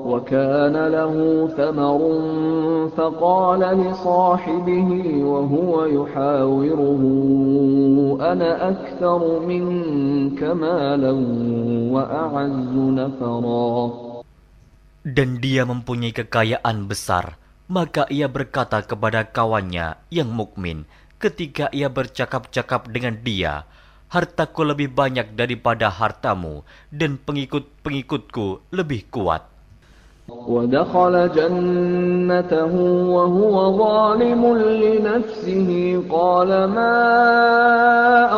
Dan 15.05 15.29
dia 15.38 15.63
mempunyai 15.69 16.13
kekayaan 16.17 16.77
besar, 16.89 17.38
maka 17.69 18.09
ia 18.09 18.25
berkata 18.25 18.81
kepada 18.81 19.25
kawannya 19.29 20.01
yang 20.09 20.29
mukmin, 20.33 20.89
ketika 21.20 21.68
ia 21.70 21.92
bercakap-cakap 21.92 22.88
dengan 22.88 23.20
dia, 23.20 23.68
hartaku 24.11 24.66
lebih 24.66 24.90
banyak 24.90 25.37
daripada 25.37 25.92
hartamu 25.92 26.66
dan 26.90 27.20
pengikut-pengikutku 27.20 28.72
lebih 28.74 29.07
kuat. 29.12 29.50
ودخل 30.31 31.14
جنته 31.35 32.74
وهو 33.14 33.57
ظالم 33.83 34.42
لنفسه 34.57 35.68
قال 36.07 36.50
ما 36.70 36.96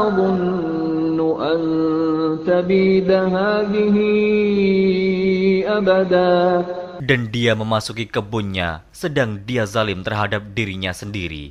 أظن 0.09 1.19
أن 1.21 1.61
تبيد 2.49 3.11
هذه 3.13 3.97
أبدا 5.69 6.65
Dan 7.03 7.35
dia 7.35 7.59
memasuki 7.59 8.07
kebunnya, 8.07 8.87
sedang 8.95 9.43
dia 9.43 9.67
zalim 9.67 10.07
terhadap 10.07 10.55
dirinya 10.55 10.95
sendiri. 10.95 11.51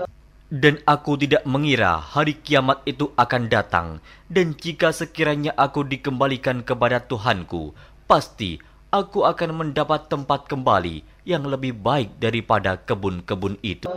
Dan 0.51 0.83
aku 0.83 1.15
tidak 1.15 1.47
mengira 1.47 1.95
hari 1.95 2.35
kiamat 2.35 2.83
itu 2.83 3.07
akan 3.15 3.47
datang, 3.47 4.03
dan 4.27 4.51
jika 4.51 4.91
sekiranya 4.91 5.55
aku 5.55 5.87
dikembalikan 5.87 6.59
kepada 6.59 6.99
Tuhanku, 6.99 7.71
pasti 8.03 8.59
aku 8.91 9.23
akan 9.23 9.55
mendapat 9.55 10.11
tempat 10.11 10.51
kembali 10.51 11.07
yang 11.23 11.47
lebih 11.47 11.71
baik 11.79 12.19
daripada 12.19 12.75
kebun-kebun 12.75 13.63
itu. 13.63 13.87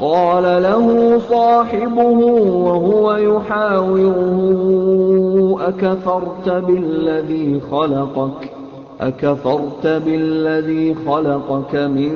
أكفرت 8.99 9.85
بالذي 9.87 10.85
خلقك 11.07 11.73
من 11.75 12.11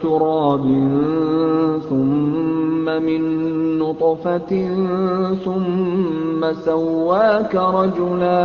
تراب 0.00 0.64
ثم 1.88 2.86
من 2.88 3.22
نطفة 3.78 4.52
ثم 5.44 6.40
سواك 6.64 7.54
رجلا 7.54 8.44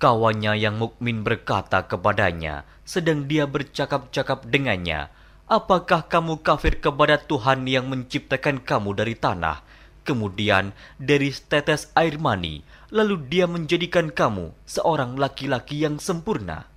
Kawannya 0.00 0.56
yang 0.56 0.80
mukmin 0.80 1.20
berkata 1.20 1.84
kepadanya, 1.84 2.64
sedang 2.88 3.28
dia 3.28 3.44
bercakap-cakap 3.44 4.48
dengannya, 4.48 5.12
Apakah 5.50 6.06
kamu 6.06 6.46
kafir 6.46 6.78
kepada 6.78 7.18
Tuhan 7.18 7.66
yang 7.66 7.90
menciptakan 7.90 8.62
kamu 8.62 8.94
dari 8.94 9.18
tanah, 9.18 9.58
kemudian 10.06 10.70
dari 10.94 11.34
tetes 11.34 11.90
air 11.98 12.22
mani, 12.22 12.62
lalu 12.93 13.15
dia 13.29 13.45
menjadikan 13.49 14.13
kamu 14.13 14.53
seorang 14.65 15.17
laki-laki 15.17 15.81
yang 15.85 15.97
sempurna. 15.97 16.69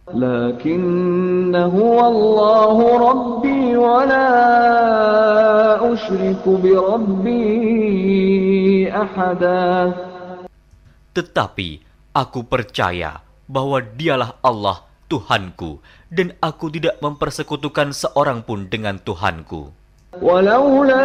Tetapi 11.12 11.68
aku 12.14 12.40
percaya 12.46 13.20
bahwa 13.48 13.80
dialah 13.82 14.38
Allah 14.44 14.88
Tuhanku 15.08 15.80
dan 16.12 16.36
aku 16.40 16.68
tidak 16.68 17.00
mempersekutukan 17.00 17.96
seorang 17.96 18.44
pun 18.44 18.68
dengan 18.68 19.00
Tuhanku. 19.00 19.72
ولولا 20.16 21.04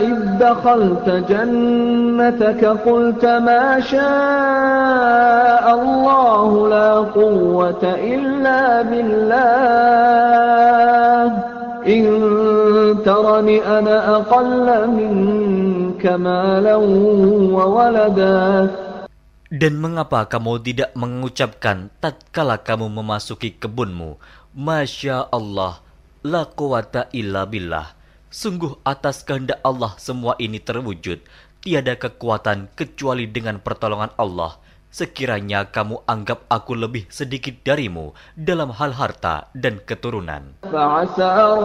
إذ 0.00 0.18
دخلت 0.40 1.08
جنتك 1.28 2.64
قلت 2.64 3.24
ما 3.44 3.80
شاء 3.84 5.64
الله 5.74 6.68
لا 6.68 6.90
قوة 7.12 7.84
إلا 7.84 8.82
بالله 8.88 9.44
إن 11.84 12.04
ترني 13.04 13.56
أنا 13.60 13.96
أقل 14.24 14.66
منك 14.88 16.00
مالا 16.06 16.76
وولدا 17.52 18.40
Dan 19.54 19.78
mengapa 19.78 20.26
kamu 20.26 20.66
tidak 20.66 20.90
mengucapkan 20.98 21.86
tatkala 22.02 22.58
kamu 22.58 22.90
memasuki 22.90 23.54
kebunmu, 23.54 24.18
Masya 24.50 25.30
Allah, 25.30 25.83
La 26.24 26.48
quwata 26.48 27.12
illa 27.12 27.44
billah. 27.44 27.92
Sungguh 28.32 28.80
atas 28.80 29.28
kehendak 29.28 29.60
Allah 29.60 29.92
semua 30.00 30.32
ini 30.40 30.56
terwujud. 30.56 31.20
Tiada 31.60 32.00
kekuatan 32.00 32.72
kecuali 32.72 33.28
dengan 33.28 33.60
pertolongan 33.60 34.08
Allah. 34.16 34.56
Sekiranya 34.88 35.68
kamu 35.68 36.00
anggap 36.08 36.48
aku 36.48 36.80
lebih 36.80 37.04
sedikit 37.12 37.60
darimu 37.60 38.16
dalam 38.40 38.72
hal 38.72 38.96
harta 38.96 39.52
dan 39.52 39.84
keturunan. 39.84 40.64
Fa'asa 40.64 41.60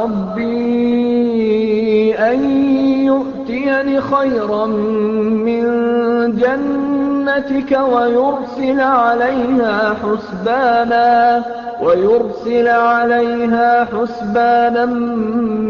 جنتك 7.30 7.72
ويرسل 7.94 8.80
عليها 8.82 9.94
حسبانا 10.02 11.10
ويرسل 11.82 12.68
عليها 12.68 13.86
حسبانا 13.86 14.86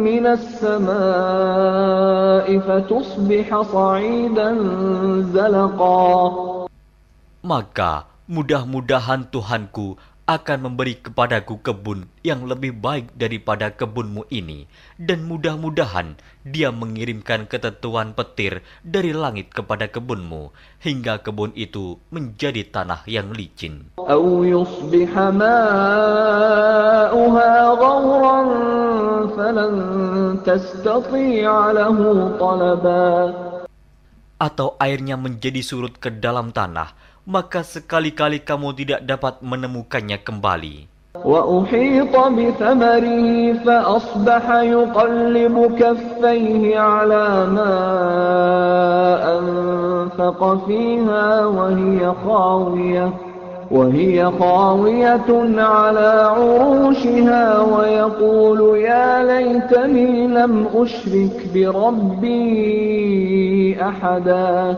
من 0.08 0.26
السماء 0.38 1.00
فتصبح 2.60 3.48
صعيدا 3.62 4.50
زلقا. 5.36 6.30
Maka 7.40 8.04
mudah-mudahan 8.28 9.32
Tuhanku 9.32 9.96
akan 10.30 10.70
memberi 10.70 11.02
kepadaku 11.02 11.58
kebun 11.66 12.06
yang 12.22 12.46
lebih 12.46 12.78
baik 12.78 13.10
daripada 13.18 13.74
kebunmu 13.74 14.30
ini, 14.30 14.70
dan 15.02 15.26
mudah-mudahan 15.26 16.22
dia 16.46 16.70
mengirimkan 16.70 17.50
ketentuan 17.50 18.14
petir 18.14 18.62
dari 18.86 19.10
langit 19.10 19.50
kepada 19.50 19.90
kebunmu, 19.90 20.54
hingga 20.86 21.26
kebun 21.26 21.50
itu 21.58 21.98
menjadi 22.14 22.62
tanah 22.70 23.10
yang 23.10 23.34
licin. 23.34 23.90
Atau 34.40 34.78
airnya 34.78 35.18
menjadi 35.18 35.62
surut 35.66 35.98
ke 35.98 36.14
dalam 36.14 36.54
tanah, 36.54 37.09
maka 37.30 37.62
sekali-kali 37.62 38.42
kamu 38.42 38.74
tidak 38.74 39.02
dapat 39.06 39.38
menemukannya 39.46 40.18
kembali. 40.18 40.90
وأحيط 41.26 42.16
بثمره 42.16 43.54
فأصبح 43.66 44.46
يقلب 44.62 45.56
كفيه 45.80 46.80
على 46.80 47.46
ما 47.50 47.76
أنفق 49.40 50.66
فيها 50.68 51.46
وهي 51.46 52.14
خاوية 52.26 53.14
وهي 53.72 54.32
خاوية 54.40 55.30
على 55.58 56.10
عروشها 56.38 57.60
ويقول 57.60 58.78
يا 58.78 59.24
ليتني 59.24 60.28
لم 60.28 60.68
أشرك 60.76 61.38
بربي 61.54 62.38
أحدا 63.82 64.78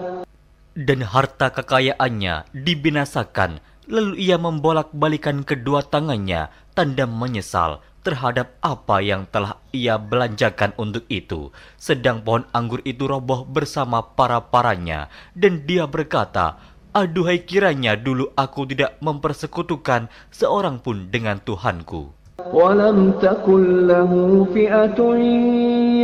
Dan 0.71 1.03
harta 1.03 1.51
kekayaannya 1.51 2.47
dibinasakan, 2.55 3.60
lalu 3.91 4.23
ia 4.23 4.39
membolak-balikan 4.39 5.43
kedua 5.43 5.84
tangannya, 5.84 6.47
tanda 6.71 7.03
menyesal 7.03 7.84
terhadap 8.07 8.55
apa 8.63 9.03
yang 9.03 9.27
telah 9.27 9.60
ia 9.75 9.99
belanjakan 9.99 10.71
untuk 10.79 11.03
itu. 11.12 11.51
Sedang 11.75 12.23
pohon 12.23 12.47
anggur 12.55 12.79
itu 12.88 13.03
roboh 13.03 13.43
bersama 13.43 14.01
para-paranya, 14.15 15.12
dan 15.36 15.67
dia 15.67 15.86
berkata, 15.91 16.55
Aduhai 16.91 17.47
kiranya 17.47 17.95
dulu 17.95 18.36
aku 18.36 18.67
tidak 18.67 18.99
mempersekutukan 18.99 20.12
seorang 20.27 20.84
pun 20.84 21.07
dengan 21.07 21.39
Tuhanku. 21.39 22.20
ولم 22.53 23.12
تكن 23.22 23.87
له 23.87 24.12
فئة 24.55 24.99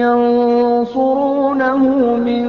ينصرونه 0.02 1.82
من 2.16 2.44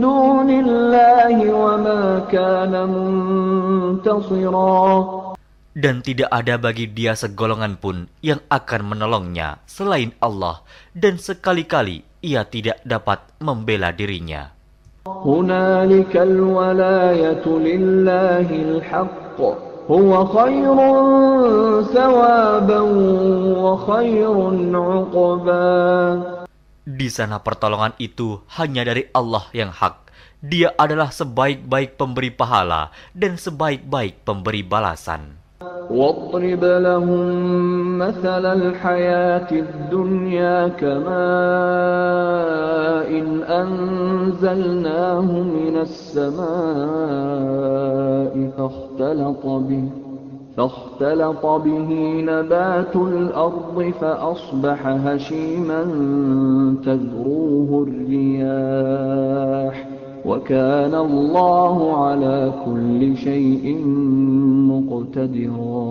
دون 0.00 0.50
الله 0.50 1.36
وما 1.54 2.02
كان 2.28 2.72
منتصرا 3.96 4.86
Dan 5.76 6.00
tidak 6.00 6.32
ada 6.32 6.56
bagi 6.56 6.88
dia 6.88 7.12
segolongan 7.12 7.76
pun 7.76 8.08
yang 8.24 8.40
akan 8.48 8.96
menolongnya 8.96 9.60
selain 9.68 10.16
Allah, 10.24 10.64
dan 10.96 11.20
sekali-kali 11.20 12.00
ia 12.24 12.48
tidak 12.48 12.80
dapat 12.80 13.20
membela 13.44 13.92
dirinya. 13.92 14.56
هنالك 15.06 16.16
الولاية 16.16 17.46
لله 17.46 18.48
الحق 18.50 19.38
هو 19.86 20.10
خير 20.26 20.76
ثوابا 21.94 22.80
وخير 23.62 24.36
عقبا 24.74 25.68
Di 26.86 27.10
sana 27.10 27.42
pertolongan 27.42 27.98
itu 27.98 28.46
hanya 28.54 28.86
dari 28.86 29.10
Allah 29.10 29.42
yang 29.50 29.74
hak. 29.74 30.06
Dia 30.38 30.70
adalah 30.78 31.10
sebaik-baik 31.10 31.98
pemberi 31.98 32.30
pahala 32.30 32.94
dan 33.10 33.34
sebaik-baik 33.34 34.22
pemberi 34.22 34.62
balasan. 34.62 35.39
واضرب 35.89 36.63
لهم 36.63 37.97
مثل 37.97 38.45
الحياة 38.45 39.51
الدنيا 39.51 40.67
كماء 40.67 41.11
إن 43.19 43.43
أنزلناه 43.43 45.21
من 45.41 45.77
السماء 45.77 46.41
فاختلط 48.57 49.45
به 49.45 49.83
فاختلط 50.57 51.45
به 51.45 52.21
نبات 52.25 52.95
الأرض 52.95 53.93
فأصبح 54.01 54.87
هشيما 54.87 55.83
تذروه 56.85 57.87
الرياح. 57.87 59.85
وكان 60.26 60.90
الله 60.90 61.76
على 62.02 62.36
كل 62.66 63.00
شيء 63.14 63.64
مقتدرا 64.70 65.90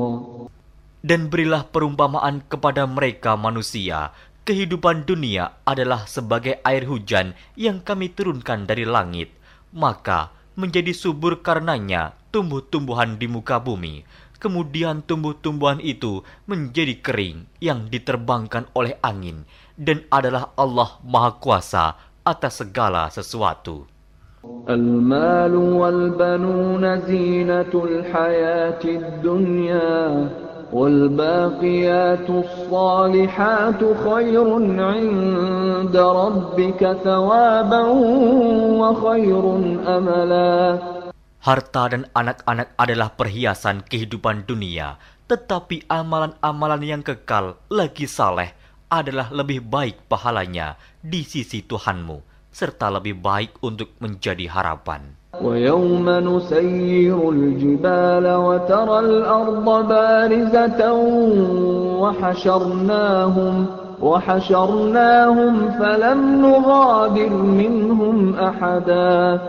Dan 1.06 1.30
berilah 1.30 1.70
perumpamaan 1.70 2.42
kepada 2.50 2.90
mereka 2.90 3.38
manusia. 3.38 4.10
Kehidupan 4.42 5.06
dunia 5.06 5.54
adalah 5.62 6.10
sebagai 6.10 6.58
air 6.66 6.90
hujan 6.90 7.38
yang 7.54 7.78
kami 7.78 8.10
turunkan 8.10 8.66
dari 8.66 8.90
langit. 8.90 9.30
Maka 9.70 10.34
menjadi 10.58 10.98
subur 10.98 11.46
karenanya 11.46 12.18
tumbuh-tumbuhan 12.34 13.22
di 13.22 13.30
muka 13.30 13.62
bumi. 13.62 14.02
Kemudian 14.42 15.06
tumbuh-tumbuhan 15.06 15.78
itu 15.78 16.26
menjadi 16.50 16.98
kering 16.98 17.46
yang 17.62 17.86
diterbangkan 17.86 18.66
oleh 18.74 18.98
angin. 19.06 19.46
Dan 19.78 20.10
adalah 20.10 20.58
Allah 20.58 20.98
Maha 21.06 21.38
Kuasa 21.38 22.02
atas 22.26 22.66
segala 22.66 23.14
sesuatu. 23.14 23.86
المال 24.70 25.56
والبنون 25.56 26.84
زينة 27.00 27.74
الحياة 27.74 28.84
الدنيا 28.86 30.30
والباقيات 30.74 32.30
الصالحات 32.30 33.82
خير 34.06 34.48
عند 34.82 35.96
ربك 35.98 36.82
ثوابا 37.04 37.84
وخير 38.82 39.44
أملا 39.98 40.56
Harta 41.46 41.94
dan 41.94 42.10
anak-anak 42.10 42.74
adalah 42.74 43.14
perhiasan 43.14 43.86
kehidupan 43.86 44.50
dunia, 44.50 44.98
tetapi 45.30 45.86
amalan-amalan 45.86 46.82
yang 46.82 47.04
kekal 47.06 47.62
lagi 47.70 48.10
saleh 48.10 48.50
adalah 48.90 49.30
lebih 49.30 49.62
baik 49.62 50.10
pahalanya 50.10 50.74
di 51.06 51.22
sisi 51.22 51.62
Tuhanmu, 51.62 52.29
Serta 52.51 52.91
lebih 52.91 53.19
baik 53.19 53.63
untuk 53.63 53.95
menjadi 54.03 54.47
harapan. 54.51 55.21
ويوم 55.31 56.11
نسير 56.11 57.31
الجبال 57.31 58.27
وترى 58.35 58.99
الأرض 58.99 59.67
بارزة 59.89 60.93
وحشرناهم 62.03 63.67
وحشرناهم 64.03 65.55
فلم 65.71 66.21
نغادر 66.47 67.33
منهم 67.33 68.35
أحدا 68.35 69.41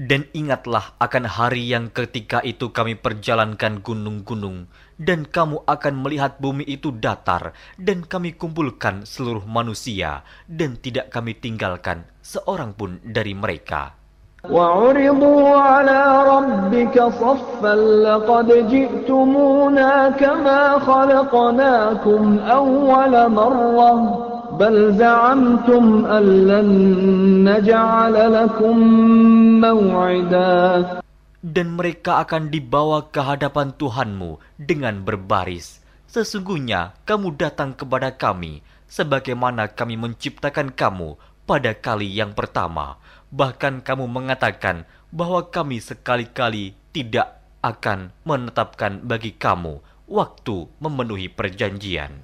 Dan 0.00 0.24
ingatlah 0.32 0.96
akan 0.96 1.28
hari 1.28 1.68
yang 1.68 1.92
ketika 1.92 2.40
itu 2.40 2.72
kami 2.72 2.96
perjalankan 2.96 3.84
gunung-gunung, 3.84 4.64
dan 4.96 5.28
kamu 5.28 5.60
akan 5.68 5.94
melihat 6.00 6.40
bumi 6.40 6.64
itu 6.64 6.88
datar, 6.88 7.52
dan 7.76 8.08
kami 8.08 8.32
kumpulkan 8.32 9.04
seluruh 9.04 9.44
manusia, 9.44 10.24
dan 10.48 10.80
tidak 10.80 11.12
kami 11.12 11.36
tinggalkan 11.36 12.08
seorang 12.24 12.72
pun 12.72 12.96
dari 13.04 13.36
mereka. 13.36 14.00
وعرضوا 14.40 15.56
على 15.56 16.00
ربك 16.24 16.96
صفا 16.96 17.74
لقد 18.08 18.48
جئتمونا 18.72 20.10
كما 20.10 20.78
خلقناكم 20.78 22.38
أول 22.38 23.28
مرة 23.28 24.33
بل 24.60 24.96
زعمتم 24.96 25.84
أن 26.06 26.24
لن 26.50 26.68
نجعل 27.48 28.14
لكم 28.32 28.76
موعدا 29.60 30.60
Dan 31.40 31.72
mereka 31.72 32.20
akan 32.20 32.52
dibawa 32.52 33.08
ke 33.08 33.24
hadapan 33.24 33.72
Tuhanmu 33.72 34.60
dengan 34.60 35.00
berbaris. 35.00 35.80
Sesungguhnya 36.04 36.92
kamu 37.08 37.40
datang 37.40 37.72
kepada 37.72 38.12
kami, 38.12 38.60
sebagaimana 38.84 39.72
kami 39.72 39.96
menciptakan 39.96 40.68
kamu 40.68 41.16
pada 41.48 41.72
kali 41.72 42.12
yang 42.12 42.36
pertama. 42.36 43.00
Bahkan 43.32 43.80
kamu 43.80 44.04
mengatakan 44.04 44.84
bahwa 45.08 45.48
kami 45.48 45.80
sekali-kali 45.80 46.76
tidak 46.92 47.40
akan 47.64 48.12
menetapkan 48.28 49.00
bagi 49.00 49.32
kamu 49.32 49.80
waktu 50.12 50.68
memenuhi 50.76 51.32
perjanjian. 51.32 52.23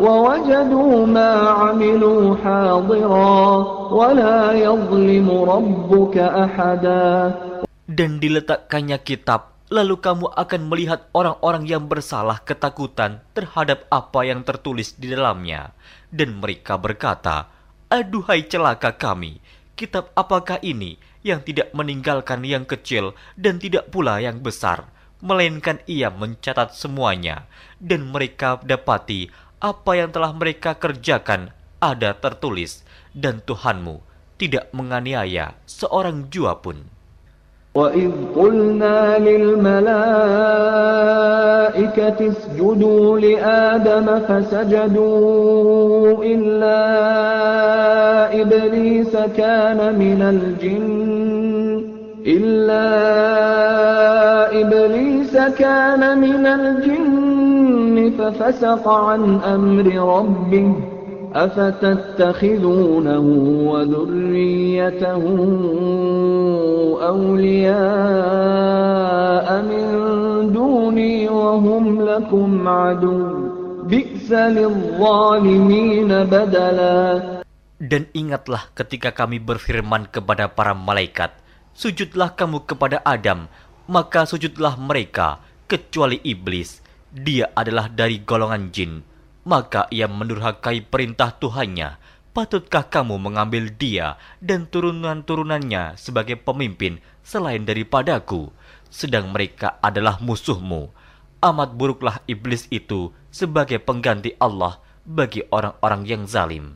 ووجدوا 0.00 1.06
ما 1.06 1.32
عملوا 1.60 2.22
حاضرا 2.42 3.38
ولا 3.92 4.38
يظلم 4.52 5.28
ربك 5.28 6.16
أحدا 6.18 7.08
Dan 7.90 8.22
diletakkannya 8.22 9.02
kitab, 9.02 9.50
lalu 9.66 9.98
kamu 9.98 10.30
akan 10.30 10.62
melihat 10.70 11.10
orang-orang 11.10 11.66
yang 11.66 11.90
bersalah 11.90 12.38
ketakutan 12.46 13.18
terhadap 13.34 13.82
apa 13.90 14.22
yang 14.22 14.46
tertulis 14.46 14.94
di 14.94 15.10
dalamnya. 15.10 15.74
Dan 16.06 16.38
mereka 16.38 16.78
berkata, 16.78 17.50
Aduhai 17.90 18.46
celaka 18.46 18.94
kami, 18.94 19.42
kitab 19.74 20.14
apakah 20.14 20.62
ini 20.62 21.02
yang 21.26 21.42
tidak 21.42 21.74
meninggalkan 21.74 22.46
yang 22.46 22.62
kecil 22.62 23.18
dan 23.34 23.58
tidak 23.58 23.90
pula 23.90 24.22
yang 24.22 24.38
besar, 24.38 24.86
melainkan 25.18 25.82
ia 25.90 26.14
mencatat 26.14 26.72
semuanya, 26.72 27.50
dan 27.82 28.08
mereka 28.08 28.62
dapati 28.62 29.28
apa 29.60 29.92
yang 29.96 30.10
telah 30.12 30.32
mereka 30.32 30.74
kerjakan 30.76 31.52
ada 31.80 32.12
tertulis, 32.16 32.84
dan 33.16 33.40
Tuhanmu 33.40 34.00
tidak 34.36 34.68
menganiaya 34.76 35.56
seorang 35.64 36.28
jua 36.32 36.60
pun. 36.60 37.00
وإذ 37.70 38.34
قلنا 38.34 39.18
للملائكة 39.22 39.88
اسجدوا 42.18 43.18
لآدم 43.18 44.06
فسجدوا 44.26 46.18
إلا 46.24 46.82
إبليس 48.42 49.14
كان 49.38 49.78
من 49.94 50.22
الجن 50.22 51.84
إلا 52.26 52.86
إبليس 54.60 55.34
كان 55.62 56.18
من 56.18 56.46
الجن 56.46 57.33
ففسق 58.18 58.84
عن 58.88 59.22
أمر 59.40 59.86
ربه 60.16 60.68
أفتتخذونه 61.34 63.26
وذريته 63.70 65.22
أولياء 67.12 67.78
من 69.70 69.86
دوني 70.52 71.28
وهم 71.28 71.84
لكم 72.02 72.68
عدو 72.68 73.18
بئس 73.86 74.28
للظالمين 74.32 76.10
بدلا 76.26 76.98
Dan 77.80 78.12
ingatlah 78.12 78.68
ketika 78.76 79.08
kami 79.08 79.40
berfirman 79.40 80.04
kepada 80.12 80.52
para 80.52 80.76
malaikat, 80.76 81.32
Sujudlah 81.72 82.36
kamu 82.36 82.68
kepada 82.68 83.00
Adam, 83.08 83.48
maka 83.88 84.28
sujudlah 84.28 84.76
mereka, 84.76 85.40
kecuali 85.64 86.20
iblis. 86.20 86.83
dia 87.15 87.47
adalah 87.55 87.87
dari 87.87 88.19
golongan 88.19 88.75
jin. 88.75 88.99
Maka 89.47 89.87
ia 89.87 90.03
mendurhakai 90.03 90.83
perintah 90.83 91.31
Tuhannya. 91.31 91.95
Patutkah 92.35 92.91
kamu 92.91 93.15
mengambil 93.15 93.71
dia 93.71 94.19
dan 94.43 94.67
turunan-turunannya 94.67 95.95
sebagai 95.95 96.35
pemimpin 96.35 96.99
selain 97.23 97.63
daripadaku? 97.63 98.51
Sedang 98.91 99.31
mereka 99.31 99.79
adalah 99.79 100.19
musuhmu. 100.19 100.91
Amat 101.39 101.79
buruklah 101.79 102.19
iblis 102.27 102.67
itu 102.67 103.15
sebagai 103.31 103.79
pengganti 103.79 104.35
Allah 104.35 104.83
bagi 105.07 105.47
orang-orang 105.47 106.03
yang 106.03 106.23
zalim. 106.27 106.75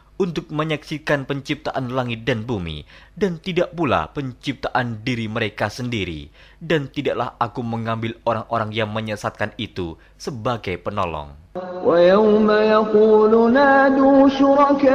untuk 0.20 0.48
menyaksikan 0.48 1.28
penciptaan 1.28 1.92
langit 1.92 2.24
dan 2.24 2.48
bumi 2.48 2.88
dan 3.12 3.36
tidak 3.36 3.76
pula 3.76 4.08
penciptaan 4.12 5.04
diri 5.04 5.28
mereka 5.28 5.68
sendiri 5.68 6.32
dan 6.56 6.88
tidaklah 6.88 7.36
aku 7.36 7.60
mengambil 7.60 8.16
orang-orang 8.24 8.72
yang 8.72 8.88
menyesatkan 8.92 9.52
itu 9.60 10.00
sebagai 10.16 10.80
penolong. 10.80 11.36
ويوم 11.56 12.50
يقول 12.50 13.52
نادوا 13.52 14.28
شركائي 14.28 14.86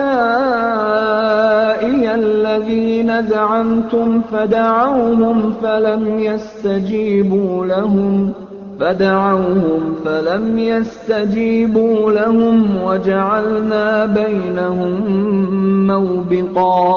الذين 2.16 3.10
زعمتم 3.30 4.22
فدعوهم 4.22 5.38
فلم 5.62 6.20
يستجيبوا 6.20 7.66
لهم 7.66 8.34
فدعوهم 8.82 9.82
فلم 10.06 10.46
يستجيبوا 10.60 11.98
لهم 12.12 12.58
وجعلنا 12.82 13.86
بينهم 14.06 14.94
موبقا 15.88 16.90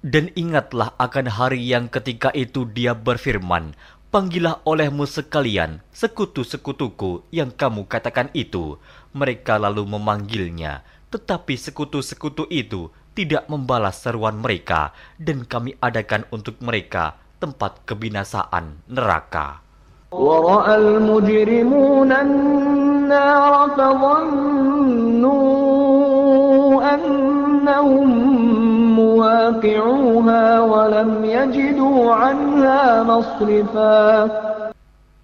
Dan 0.00 0.32
ingatlah 0.32 0.96
akan 0.96 1.28
hari 1.28 1.60
yang 1.60 1.84
ketika 1.92 2.32
itu 2.32 2.64
dia 2.64 2.96
berfirman, 2.96 3.76
Panggillah 4.10 4.58
olehmu 4.66 5.06
sekalian 5.06 5.84
sekutu-sekutuku 5.94 7.30
yang 7.30 7.54
kamu 7.54 7.86
katakan 7.86 8.26
itu. 8.34 8.80
Mereka 9.14 9.60
lalu 9.60 9.86
memanggilnya, 9.86 10.82
tetapi 11.14 11.54
sekutu-sekutu 11.54 12.48
itu 12.50 12.90
tidak 13.14 13.46
membalas 13.46 14.02
seruan 14.02 14.42
mereka, 14.42 14.90
dan 15.14 15.46
kami 15.46 15.78
adakan 15.78 16.26
untuk 16.34 16.58
mereka 16.58 17.20
tempat 17.38 17.86
kebinasaan 17.86 18.82
neraka. 18.90 19.62
ورأى 20.14 20.74
المجرمون 20.76 22.10
النار 22.12 23.52
فظنوا 23.78 25.30
أنهم 26.94 28.08
مواقعوها 28.98 30.44
ولم 30.60 31.10
يجدوا 31.24 32.00
عنها 32.14 32.82
مصرفا 33.06 33.98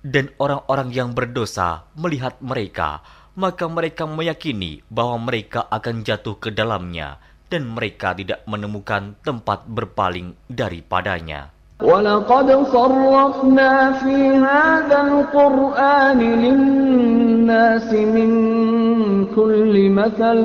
Dan 0.06 0.30
orang-orang 0.38 0.94
yang 0.94 1.10
berdosa 1.18 1.82
melihat 1.98 2.38
mereka, 2.38 3.02
maka 3.34 3.66
mereka 3.66 4.06
meyakini 4.06 4.86
bahwa 4.86 5.18
mereka 5.18 5.66
akan 5.66 6.06
jatuh 6.06 6.38
ke 6.38 6.54
dalamnya, 6.54 7.18
dan 7.50 7.66
mereka 7.66 8.14
tidak 8.14 8.46
menemukan 8.46 9.18
tempat 9.26 9.66
berpaling 9.66 10.38
daripadanya. 10.46 11.50
ولقد 11.80 12.48
صرفنا 12.72 13.72
في 14.00 14.16
هذا 14.40 14.98
القرآن 15.00 16.18
للناس 16.18 17.88
من 17.92 18.30
كل 19.36 19.74
مثل 19.90 20.38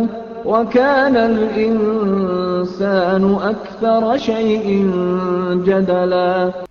وكان 0.46 1.16
الإنسان 1.16 2.42
الإنسان 2.62 3.26
أكثر 3.26 4.04
شيء 4.22 4.68
جدلا 5.66 6.62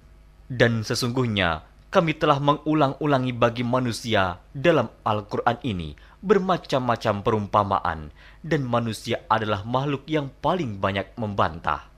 Dan 0.51 0.83
sesungguhnya 0.87 1.67
kami 1.91 2.15
telah 2.15 2.39
mengulang-ulangi 2.39 3.35
bagi 3.35 3.67
manusia 3.67 4.39
dalam 4.55 4.87
Al-Quran 5.03 5.59
ini 5.67 5.95
bermacam-macam 6.23 7.15
perumpamaan 7.27 8.01
dan 8.43 8.63
manusia 8.67 9.23
adalah 9.27 9.67
makhluk 9.67 10.07
yang 10.07 10.31
paling 10.43 10.79
banyak 10.79 11.11
membantah. 11.19 11.91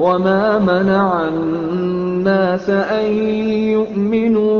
وما 0.00 0.58
منع 0.58 1.28
الناس 1.28 2.70
أن 2.70 3.12
يؤمنوا 3.76 4.56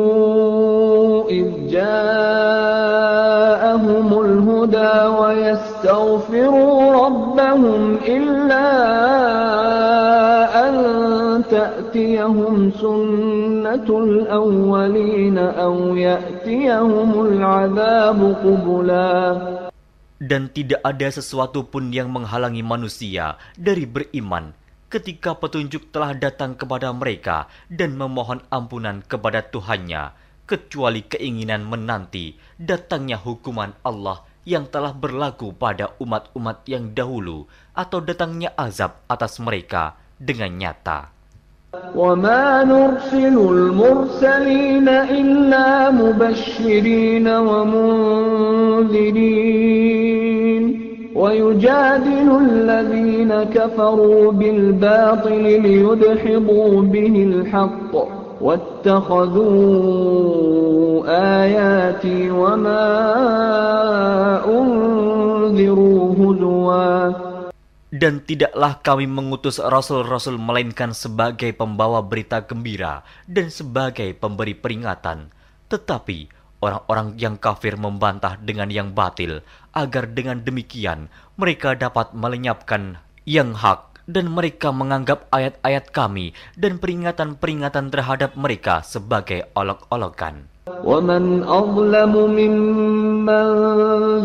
إذ 1.31 1.49
جاءهم 1.73 2.49
الهدى 4.21 4.95
ويستغفروا 5.21 6.93
ربهم 7.05 7.97
إلا 8.05 8.69
أن 10.69 10.75
تأتيهم 11.49 12.71
سنة 12.77 13.89
الأولين 13.89 15.39
أو 15.39 15.97
يأتيهم 15.97 17.11
العذاب 17.27 18.21
قبلا 18.45 19.17
Dan 20.17 20.49
tidak 20.49 20.81
ada 20.81 21.13
sesuatu 21.13 21.61
pun 21.69 21.93
yang 21.93 22.09
menghalangi 22.09 22.65
manusia 22.65 23.37
dari 23.53 23.85
beriman 23.85 24.57
ketika 24.91 25.35
petunjuk 25.35 25.91
telah 25.91 26.15
datang 26.15 26.55
kepada 26.55 26.95
mereka 26.95 27.51
dan 27.67 27.99
memohon 27.99 28.41
ampunan 28.49 29.03
kepada 29.03 29.43
Tuhannya, 29.43 30.15
kecuali 30.47 31.03
keinginan 31.03 31.67
menanti 31.67 32.39
datangnya 32.57 33.19
hukuman 33.19 33.75
Allah 33.83 34.23
yang 34.47 34.71
telah 34.71 34.95
berlaku 34.95 35.51
pada 35.51 35.99
umat-umat 35.99 36.63
yang 36.71 36.95
dahulu 36.95 37.51
atau 37.75 37.99
datangnya 37.99 38.55
azab 38.55 39.03
atas 39.11 39.43
mereka 39.43 39.99
dengan 40.17 40.55
nyata. 40.55 41.11
وما 41.77 42.65
نرسل 42.65 43.37
المرسلين 43.37 44.89
إلا 44.89 45.91
مبشرين 45.91 47.29
ومنذرين 47.29 48.57
ويجادل 51.17 52.29
الذين 52.41 53.33
كفروا 53.57 54.33
بالباطل 54.33 55.45
ليدحضوا 55.63 56.83
به 56.83 57.15
الحق 57.31 57.93
واتخذوا 58.41 59.57
آياتي 61.41 62.31
وما 62.31 62.85
أنذروا 64.45 66.01
هزوا 66.21 66.87
Dan 67.97 68.21
tidaklah 68.21 68.83
kami 68.85 69.09
mengutus 69.09 69.57
rasul-rasul 69.57 70.37
melainkan 70.37 70.93
sebagai 70.93 71.55
pembawa 71.57 72.05
berita 72.05 72.45
gembira 72.45 73.01
dan 73.25 73.49
sebagai 73.49 74.13
pemberi 74.13 74.53
peringatan. 74.53 75.33
Tetapi 75.73 76.29
orang-orang 76.61 77.17
yang 77.17 77.41
kafir 77.41 77.81
membantah 77.81 78.37
dengan 78.43 78.69
yang 78.69 78.93
batil, 78.93 79.41
agar 79.77 80.09
dengan 80.11 80.41
demikian 80.41 81.13
mereka 81.37 81.77
dapat 81.77 82.17
melenyapkan 82.17 82.99
yang 83.27 83.53
hak 83.53 83.97
dan 84.07 84.31
mereka 84.31 84.71
menganggap 84.71 85.27
ayat-ayat 85.35 85.91
kami 85.91 86.33
dan 86.55 86.79
peringatan-peringatan 86.79 87.91
terhadap 87.91 88.39
mereka 88.39 88.81
sebagai 88.87 89.51
olok-olokan. 89.53 90.57
ومن 90.67 91.47
أظلم 91.47 92.13
ممن 92.27 93.47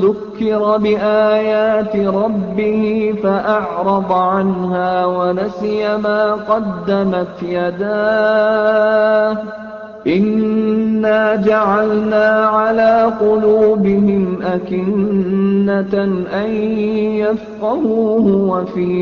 ذكر 0.01 0.77
بآيات 0.77 1.95
ربه 1.95 3.13
فأعرض 3.23 4.11
عنها 4.11 5.05
ونسي 5.05 5.97
ما 5.97 6.33
قدمت 6.49 7.37
يداه 7.45 9.37
إنا 10.06 11.36
جعلنا 11.36 12.46
على 12.46 13.12
قلوبهم 13.20 14.38
أكنة 14.42 16.04
أن 16.34 16.50
يفقهوه 17.22 18.26
وفي 18.26 18.92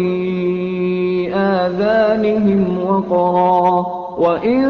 آذانهم 1.34 2.78
وقرا 2.86 3.86
وإن 4.18 4.64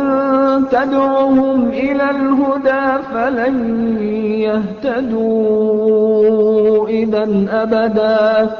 تدعهم 0.70 1.68
إلى 1.68 2.10
الهدى 2.10 3.02
فلن 3.14 3.56
يهتدوا 5.24 6.88
إذا 6.88 7.46
أبدا 7.50 8.50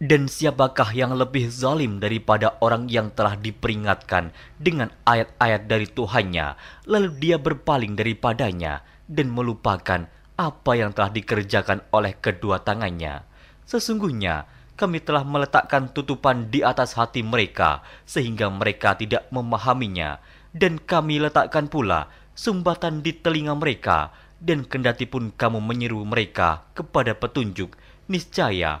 Dan 0.00 0.32
siapakah 0.32 0.96
yang 0.96 1.12
lebih 1.12 1.52
zalim 1.52 2.00
daripada 2.00 2.56
orang 2.64 2.88
yang 2.88 3.12
telah 3.12 3.36
diperingatkan 3.36 4.32
dengan 4.56 4.88
ayat-ayat 5.04 5.68
dari 5.68 5.84
Tuhannya, 5.92 6.56
lalu 6.88 7.20
dia 7.20 7.36
berpaling 7.36 8.00
daripadanya 8.00 8.80
dan 9.04 9.28
melupakan 9.28 10.08
apa 10.40 10.72
yang 10.72 10.96
telah 10.96 11.12
dikerjakan 11.12 11.84
oleh 11.92 12.16
kedua 12.16 12.64
tangannya? 12.64 13.28
Sesungguhnya, 13.68 14.48
kami 14.80 15.04
telah 15.04 15.20
meletakkan 15.20 15.92
tutupan 15.92 16.48
di 16.48 16.64
atas 16.64 16.96
hati 16.96 17.20
mereka, 17.20 17.84
sehingga 18.08 18.48
mereka 18.48 18.96
tidak 18.96 19.28
memahaminya, 19.28 20.16
dan 20.56 20.80
kami 20.80 21.20
letakkan 21.20 21.68
pula 21.68 22.08
sumbatan 22.32 23.04
di 23.04 23.12
telinga 23.20 23.52
mereka, 23.52 24.16
dan 24.40 24.64
kendati 24.64 25.04
pun 25.04 25.28
kamu 25.28 25.60
menyeru 25.60 26.00
mereka 26.08 26.64
kepada 26.72 27.12
petunjuk, 27.12 27.76
niscaya 28.08 28.80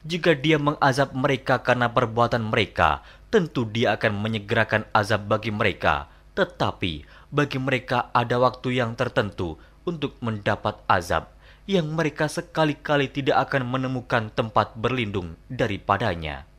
Jika 0.00 0.32
dia 0.32 0.56
mengazab 0.56 1.12
mereka 1.12 1.60
karena 1.60 1.92
perbuatan 1.92 2.48
mereka, 2.48 3.04
tentu 3.28 3.68
dia 3.68 3.94
akan 4.00 4.18
menyegerakan 4.24 4.88
azab 4.96 5.28
bagi 5.28 5.52
mereka. 5.52 6.08
Tetapi 6.32 7.04
bagi 7.28 7.58
mereka 7.60 8.08
ada 8.16 8.40
waktu 8.40 8.80
yang 8.80 8.96
tertentu 8.96 9.60
untuk 9.84 10.16
mendapat 10.24 10.80
azab 10.88 11.30
yang 11.70 11.94
mereka 11.94 12.26
sekali-kali 12.26 13.06
tidak 13.12 13.46
akan 13.46 13.62
menemukan 13.62 14.32
tempat 14.34 14.74
berlindung 14.74 15.38
daripadanya. 15.46 16.49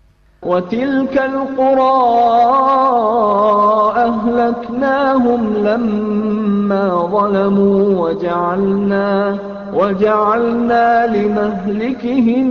وتلك 0.46 1.14
القرى 1.16 1.98
أهلكناهم 4.06 5.40
لما 5.68 6.84
ظلموا 7.14 7.78
وجعلنا 8.02 9.08
وجعلنا 9.74 10.86
لمهلكهم 11.06 12.46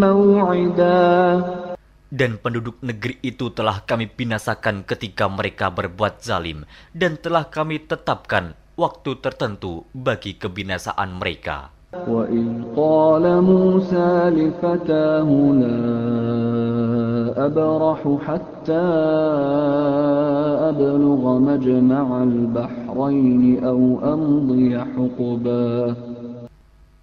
موعدا 0.00 1.04
Dan 2.06 2.40
penduduk 2.40 2.80
negeri 2.80 3.20
itu 3.20 3.52
telah 3.52 3.82
kami 3.84 4.08
binasakan 4.08 4.86
ketika 4.88 5.28
mereka 5.28 5.68
berbuat 5.68 6.24
zalim, 6.24 6.64
dan 6.96 7.20
telah 7.20 7.44
kami 7.50 7.82
tetapkan 7.82 8.56
waktu 8.78 9.20
tertentu 9.20 9.84
bagi 9.92 10.38
kebinasaan 10.38 11.18
mereka. 11.18 11.76
وإذ 11.94 12.76
قال 12.76 13.24
موسى 13.42 14.10
لفتاه 14.36 15.28
لا 15.62 15.80
أبرح 17.46 18.00
حتى 18.26 18.86
أبلغ 20.70 21.22
مجمع 21.38 22.06
البحرين 22.22 23.42
أو 23.64 23.80
أمضي 24.02 24.70
حقبا 24.78 25.70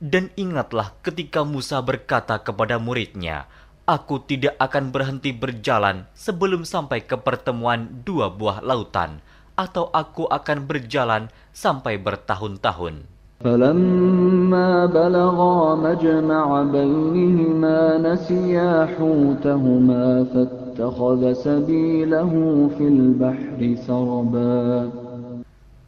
Dan 0.04 0.36
ingatlah 0.36 0.92
ketika 1.00 1.48
Musa 1.48 1.80
berkata 1.80 2.36
kepada 2.36 2.76
muridnya, 2.76 3.48
Aku 3.88 4.20
tidak 4.20 4.60
akan 4.60 4.92
berhenti 4.92 5.32
berjalan 5.32 6.08
sebelum 6.12 6.68
sampai 6.68 7.04
ke 7.08 7.16
pertemuan 7.20 8.04
dua 8.04 8.28
buah 8.28 8.60
lautan, 8.60 9.24
atau 9.56 9.88
aku 9.96 10.28
akan 10.28 10.68
berjalan 10.68 11.32
sampai 11.56 12.00
bertahun-tahun. 12.00 13.08
فلما 13.44 14.86
بلغا 14.86 15.76
مجمع 15.76 16.46
بينهما 16.64 17.80
نسيا 17.98 18.72
حوتهما 18.96 20.06
فاتخذ 20.32 21.22
سبيله 21.34 22.32
في 22.78 22.86
البحر 22.88 23.60
سربا 23.88 24.64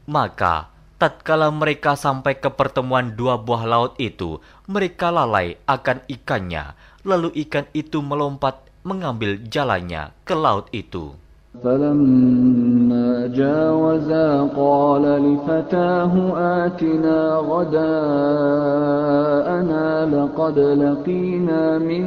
Maka, 0.06 0.70
tatkala 1.01 1.49
mereka 1.49 1.97
sampai 1.97 2.38
ke 2.38 2.51
pertemuan 2.53 3.18
dua 3.18 3.41
buah 3.41 3.66
laut 3.66 3.93
itu, 3.97 4.38
mereka 4.70 5.10
lalai 5.10 5.58
akan 5.66 6.06
ikannya, 6.06 6.78
lalu 7.01 7.34
ikan 7.47 7.66
itu 7.74 8.06
melompat 8.06 8.62
mengambil 8.86 9.41
jalannya 9.49 10.14
ke 10.22 10.38
laut 10.38 10.70
itu. 10.70 11.18
فلما 11.64 13.32
جاوزا 13.32 14.28
قال 14.51 15.03
لفتاه 15.26 16.14
آتنا 16.66 17.20
غداءنا 17.51 17.86
لقد 20.16 20.58
لقينا 20.60 21.62
من 21.80 22.03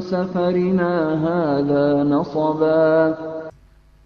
سفرنا 0.00 0.92
هذا 1.26 1.86
نصبا 2.06 3.14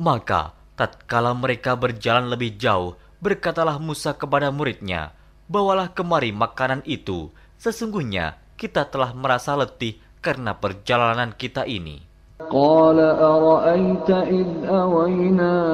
Maka 0.02 0.50
tatkala 0.74 1.30
mereka 1.36 1.78
berjalan 1.78 2.26
lebih 2.26 2.58
jauh, 2.58 2.98
berkatalah 3.22 3.78
Musa 3.78 4.10
kepada 4.10 4.50
muridnya, 4.50 5.14
"Bawalah 5.46 5.94
kemari 5.94 6.34
makanan 6.34 6.82
itu. 6.90 7.30
Sesungguhnya 7.54 8.34
kita 8.58 8.90
telah 8.90 9.14
merasa 9.14 9.54
letih 9.54 10.02
karena 10.18 10.58
perjalanan 10.58 11.30
kita 11.38 11.70
ini." 11.70 12.05
قال 12.39 12.99
أرأيت 12.99 14.09
إذ 14.09 14.45
أوينا 14.65 15.65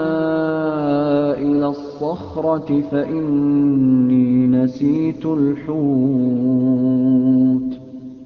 إلى 1.37 1.67
الصخرة 1.67 2.81
فإني 2.91 4.47
نسيت 4.47 5.25
الحوت 5.25 5.73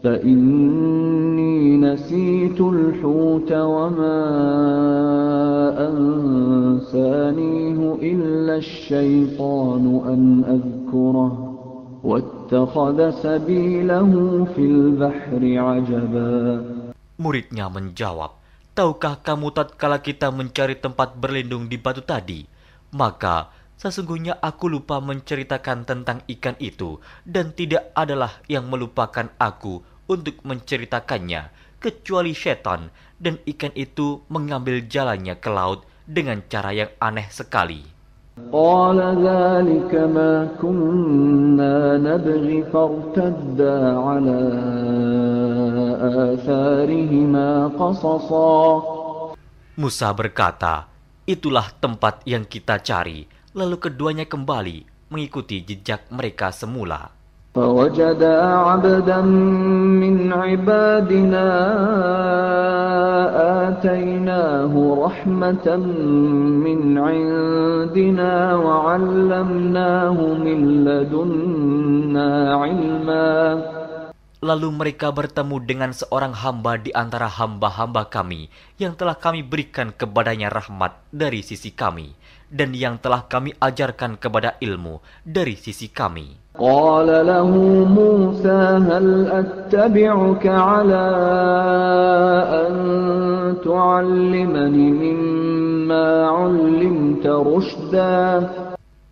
فإني 0.03 1.77
نسيت 1.77 2.61
الحوت 2.61 3.51
وما 3.51 4.27
أنسانيه 6.77 7.95
إلا 8.01 8.55
الشيطان 8.55 10.01
أن 10.07 10.43
أذكره 10.43 11.53
واتخذ 12.03 13.09
سبيله 13.09 14.43
في 14.55 14.61
البحر 14.61 15.57
عجبا. 15.57 16.76
Muridnya 17.17 17.67
menjawab, 17.67 18.37
Tahukah 18.77 19.25
kamu 19.25 19.57
tatkala 19.57 20.05
kita 20.05 20.29
mencari 20.29 20.77
tempat 20.77 21.17
berlindung 21.17 21.65
di 21.65 21.81
batu 21.81 22.05
tadi? 22.05 22.45
Maka 22.93 23.49
sesungguhnya 23.73 24.37
aku 24.37 24.69
lupa 24.69 25.01
menceritakan 25.01 25.81
tentang 25.81 26.21
ikan 26.29 26.53
itu 26.61 27.01
dan 27.25 27.57
tidak 27.57 27.89
adalah 27.97 28.37
yang 28.45 28.69
melupakan 28.69 29.33
aku 29.41 29.81
untuk 30.05 30.37
menceritakannya 30.45 31.49
kecuali 31.81 32.37
setan 32.37 32.93
dan 33.17 33.41
ikan 33.49 33.73
itu 33.73 34.21
mengambil 34.29 34.85
jalannya 34.85 35.41
ke 35.41 35.49
laut 35.49 35.89
dengan 36.05 36.45
cara 36.45 36.69
yang 36.69 36.93
aneh 37.01 37.25
sekali. 37.33 37.96
قال 38.52 38.98
ذلك 39.00 39.92
ما 40.08 40.48
كنا 40.60 42.00
نبغي 42.00 42.64
فارتدا 42.72 43.76
على 43.98 44.40
آثارهما 46.32 47.48
قصصا 47.76 48.58
Musa 49.72 50.12
berkata, 50.12 50.84
Itulah 51.24 51.72
tempat 51.80 52.20
yang 52.28 52.44
kita 52.44 52.76
cari. 52.84 53.24
Lalu 53.56 53.76
keduanya 53.80 54.28
kembali 54.28 55.08
mengikuti 55.08 55.64
jejak 55.64 56.12
mereka 56.12 56.52
semula. 56.52 57.22
فوجدا 57.52 58.44
عبدا 58.44 59.20
من 60.00 60.32
عبادنا 60.32 61.48
آتيناه 64.36 64.74
رحمة 64.76 65.66
من 66.66 66.80
عندنا 67.00 68.32
وعلمناه 68.60 70.18
من 70.36 70.58
لدنا 70.84 72.28
علما 72.60 73.32
Lalu 74.42 74.68
mereka 74.74 75.14
bertemu 75.14 75.56
dengan 75.64 75.94
seorang 75.96 76.34
hamba 76.34 76.74
di 76.74 76.90
antara 76.92 77.30
hamba-hamba 77.30 78.10
kami 78.10 78.50
yang 78.74 78.92
telah 78.98 79.14
kami 79.14 79.40
berikan 79.46 79.94
kepadanya 79.94 80.50
rahmat 80.50 80.98
dari 81.14 81.46
sisi 81.46 81.70
kami 81.70 82.12
dan 82.52 82.74
yang 82.74 82.98
telah 82.98 83.24
kami 83.30 83.56
ajarkan 83.56 84.18
kepada 84.20 84.58
ilmu 84.58 84.98
dari 85.24 85.54
sisi 85.54 85.88
kami. 85.88 86.45
قال 86.56 87.08
له 87.08 87.50
موسى 87.88 88.60
هل 88.88 89.06
أتبعك 89.32 90.44
على 90.46 91.04
أن 92.62 92.74
تعلمني 93.64 94.86
مما 94.92 96.08
علمت 96.28 97.26
رشدا 97.26 98.20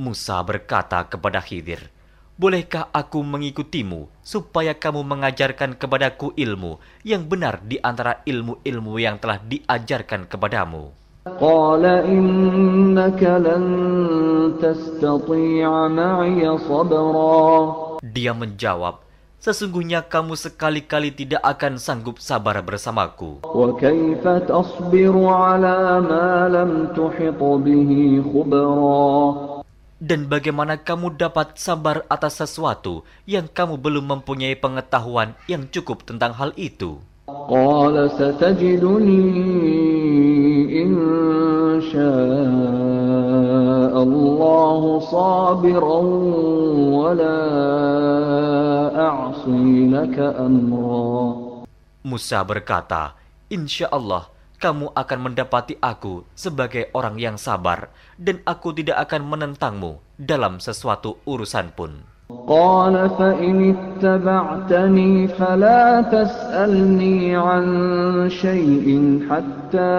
Musa 0.00 0.40
berkata 0.40 1.04
kepada 1.04 1.44
Khidir, 1.44 1.92
Bolehkah 2.40 2.88
aku 2.88 3.20
mengikutimu 3.20 4.08
supaya 4.24 4.72
kamu 4.72 5.04
mengajarkan 5.04 5.76
kepadaku 5.76 6.32
ilmu 6.40 6.80
yang 7.04 7.28
benar 7.28 7.60
di 7.60 7.76
antara 7.84 8.24
ilmu-ilmu 8.24 8.96
yang 8.96 9.20
telah 9.20 9.36
diajarkan 9.44 10.24
kepadamu? 10.24 10.88
قال 11.40 11.84
إنك 11.84 13.20
لن 13.22 13.64
تستطيع 14.56 15.68
معي 15.88 16.42
صبرا 16.58 17.40
Dia 18.00 18.32
menjawab, 18.32 19.04
Sesungguhnya 19.40 20.04
kamu 20.04 20.36
sekali-kali 20.36 21.16
tidak 21.16 21.40
akan 21.40 21.80
sanggup 21.80 22.20
sabar 22.20 22.60
bersamaku. 22.60 23.40
وكيف 23.44 24.24
تصبر 24.48 25.14
على 25.28 25.76
ما 26.04 26.48
لم 26.48 26.92
تحط 26.92 27.40
به 27.40 27.90
خبرا 28.20 29.00
Dan 30.00 30.32
bagaimana 30.32 30.80
kamu 30.80 31.20
dapat 31.20 31.60
sabar 31.60 32.08
atas 32.08 32.40
sesuatu 32.40 33.04
yang 33.28 33.44
kamu 33.48 33.76
belum 33.76 34.04
mempunyai 34.08 34.56
pengetahuan 34.56 35.36
yang 35.44 35.68
cukup 35.68 36.04
tentang 36.08 36.32
hal 36.36 36.56
itu? 36.56 37.00
قال 37.50 38.10
ستجدني 38.10 39.26
إن 40.82 40.92
شاء 41.90 42.02
الله 44.02 44.82
صابرا 45.00 46.00
ولا 46.94 47.40
أعصي 48.94 49.90
لك 49.90 50.16
أمرا 50.18 51.50
Musa 52.00 52.40
berkata, 52.42 53.12
Insya 53.52 53.86
Allah, 53.92 54.32
kamu 54.56 54.96
akan 54.96 55.18
mendapati 55.20 55.76
aku 55.78 56.24
sebagai 56.32 56.88
orang 56.96 57.20
yang 57.20 57.36
sabar, 57.36 57.92
dan 58.16 58.40
aku 58.48 58.72
tidak 58.72 59.04
akan 59.04 59.28
menentangmu 59.28 60.00
dalam 60.16 60.64
sesuatu 60.64 61.20
urusan 61.28 61.76
pun. 61.76 62.00
قال 62.46 62.94
فإن 63.18 63.56
اتبعتني 63.74 65.28
فلا 65.28 66.02
تسألني 66.02 67.36
عن 67.36 67.64
شيء 68.30 68.86
حتى 69.30 69.96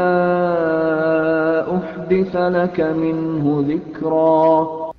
أحدث 1.68 2.34
لك 2.36 2.78
منه 2.82 3.45
ذكرا 3.68 4.41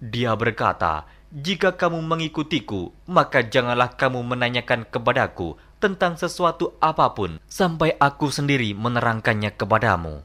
Dia 0.03 0.35
berkata, 0.35 1.07
Jika 1.33 1.73
kamu 1.73 2.05
mengikutiku, 2.05 2.93
maka 3.09 3.41
janganlah 3.41 3.97
kamu 3.97 4.21
menanyakan 4.21 4.85
kepadaku 4.85 5.57
tentang 5.81 6.21
sesuatu 6.21 6.77
apapun 6.77 7.41
sampai 7.49 7.97
aku 7.97 8.29
sendiri 8.29 8.77
menerangkannya 8.77 9.57
kepadamu. 9.57 10.21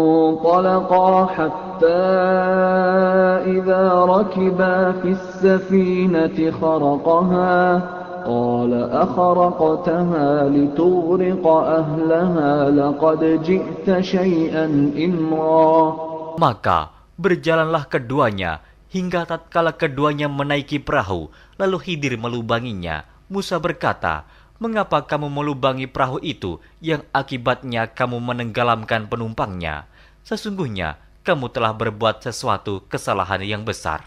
فانطلقا 0.00 1.08
حتى 1.26 2.04
إذا 3.56 3.82
ركبا 4.04 4.76
في 5.00 5.08
السفينة 5.16 6.36
خرقها 6.60 7.56
قال 8.28 8.72
أخرقتها 8.92 10.28
لتغرق 10.48 11.44
أهلها 11.48 12.52
لقد 12.70 13.20
جئت 13.40 13.86
شيئا 14.00 14.66
إمرا 14.92 15.72
Maka 16.40 16.92
berjalanlah 17.20 17.84
keduanya 17.88 18.60
hingga 18.92 19.24
tatkala 19.28 19.76
keduanya 19.76 20.28
menaiki 20.28 20.76
perahu, 20.80 21.32
lalu 21.56 21.76
Khidir 21.80 22.16
melubanginya. 22.20 23.04
Musa 23.28 23.60
berkata, 23.60 24.24
Mengapa 24.60 25.08
kamu 25.08 25.32
melubangi 25.32 25.88
perahu 25.88 26.20
itu 26.20 26.60
yang 26.84 27.00
akibatnya 27.16 27.88
kamu 27.88 28.20
menenggelamkan 28.20 29.08
penumpangnya? 29.08 29.88
Sesungguhnya 30.20 31.00
kamu 31.24 31.48
telah 31.48 31.72
berbuat 31.72 32.20
sesuatu 32.20 32.84
kesalahan 32.88 33.40
yang 33.40 33.64
besar. 33.64 34.04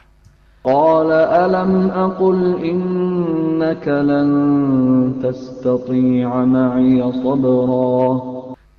قال 0.64 1.12
ألم 1.12 1.92
أقل 1.92 2.64
إنك 2.64 3.84
لن 3.84 4.30
تستطيع 5.20 6.30
معي 6.32 7.04
صبرا 7.04 8.08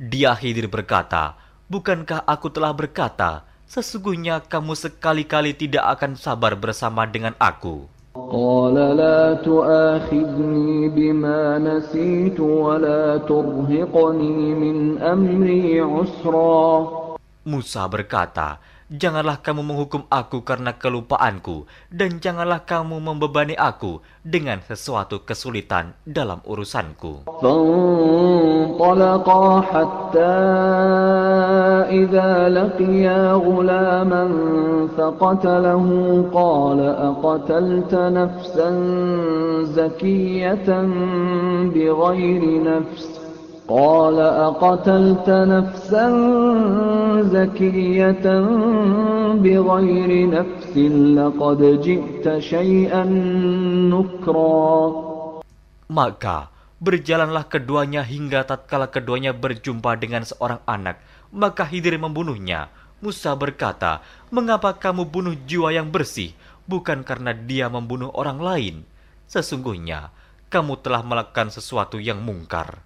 Dia 0.00 0.32
Khidir 0.32 0.66
berkata, 0.72 1.36
Bukankah 1.68 2.24
aku 2.24 2.48
telah 2.48 2.72
berkata, 2.72 3.44
sesungguhnya 3.68 4.42
kamu 4.42 4.72
sekali-kali 4.76 5.52
tidak 5.52 5.84
akan 5.96 6.16
sabar 6.16 6.56
bersama 6.56 7.04
dengan 7.08 7.32
aku. 7.36 7.88
قال 8.31 8.75
لا 8.75 9.33
تؤاخذني 9.33 10.89
بما 10.89 11.57
نسيت 11.57 12.39
ولا 12.39 13.17
ترهقني 13.17 14.37
من 14.55 14.77
أمري 15.01 15.81
عسرا. 15.81 16.89
Musa 17.49 17.87
berkata, 17.89 18.59
Janganlah 18.92 19.40
kamu 19.40 19.64
menghukum 19.64 20.04
aku 20.12 20.44
karena 20.44 20.76
kelupaanku, 20.76 21.64
dan 21.88 22.20
janganlah 22.20 22.68
kamu 22.68 23.00
membebani 23.00 23.56
aku 23.56 24.04
dengan 24.20 24.60
sesuatu 24.60 25.24
kesulitan 25.24 25.96
dalam 26.04 26.44
urusanku. 26.44 27.24
فانطلقا 28.74 29.60
حتى 29.60 30.36
إذا 31.90 32.48
لقيا 32.48 33.32
غلاما 33.32 34.24
فقتله 34.96 35.86
قال 36.32 36.80
أقتلت 36.80 37.94
نفسا 37.94 38.70
زكية 39.64 40.68
بغير 41.74 42.42
نفس 42.62 43.17
قال 43.68 44.20
أقتلت 44.20 45.24
نفسا 45.24 46.06
زكية 47.32 48.26
بغير 49.40 50.10
نفس 50.28 50.74
لقد 51.16 51.60
جئت 51.80 52.26
شيئا 52.38 53.04
نكرا 53.88 54.76
Maka 55.88 56.52
berjalanlah 56.76 57.48
keduanya 57.48 58.04
hingga 58.04 58.44
tatkala 58.44 58.92
keduanya 58.92 59.32
berjumpa 59.32 59.96
dengan 59.96 60.28
seorang 60.28 60.60
anak, 60.68 61.00
maka 61.32 61.64
Hidir 61.64 61.96
membunuhnya. 61.96 62.68
Musa 63.00 63.32
berkata, 63.36 64.04
"Mengapa 64.28 64.76
kamu 64.76 65.08
bunuh 65.08 65.36
jiwa 65.44 65.72
yang 65.72 65.88
bersih, 65.92 66.36
bukan 66.68 67.04
karena 67.04 67.32
dia 67.32 67.68
membunuh 67.72 68.12
orang 68.12 68.40
lain? 68.40 68.76
Sesungguhnya 69.28 70.12
kamu 70.52 70.80
telah 70.84 71.00
melakukan 71.00 71.52
sesuatu 71.52 71.96
yang 71.96 72.20
mungkar." 72.20 72.84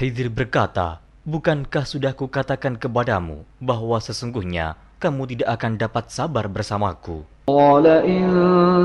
Hidir 0.00 0.32
berkata, 0.32 1.04
Bukankah 1.28 1.84
sudah 1.84 2.16
kukatakan 2.16 2.80
kepadamu 2.80 3.44
bahwa 3.60 4.00
sesungguhnya 4.00 4.72
kamu 4.96 5.36
tidak 5.36 5.60
akan 5.60 5.72
dapat 5.76 6.08
sabar 6.08 6.48
bersamaku? 6.48 7.28
قال 7.50 7.86
إن 7.86 8.30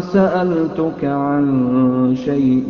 سألتك 0.01 1.01
عن 1.05 1.45
شيء 2.17 2.69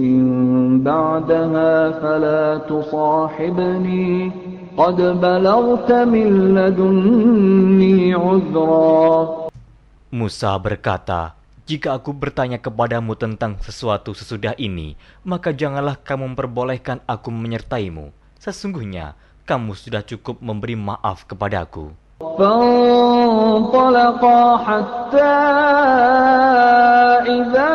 بعدها 0.84 1.74
فلا 2.04 2.58
تصاحبني 2.68 4.32
قد 4.78 4.98
بلغت 5.24 5.90
من 6.06 6.28
لدني 6.56 8.14
عذرا 8.14 9.46
Musa 10.16 10.56
berkata, 10.56 11.36
Jika 11.68 11.98
aku 11.98 12.16
bertanya 12.16 12.56
kepadamu 12.62 13.20
tentang 13.20 13.60
sesuatu 13.60 14.16
sesudah 14.16 14.56
ini, 14.56 14.96
maka 15.28 15.52
janganlah 15.52 16.00
kamu 16.00 16.32
memperbolehkan 16.32 17.04
aku 17.04 17.34
menyertaimu. 17.34 18.16
Sesungguhnya, 18.40 19.18
kamu 19.44 19.76
sudah 19.76 20.06
cukup 20.06 20.40
memberi 20.40 20.80
maaf 20.80 21.28
kepadaku. 21.28 21.92
فانطلقا 22.40 24.58
حتى 24.58 25.36
إذا 27.28 27.74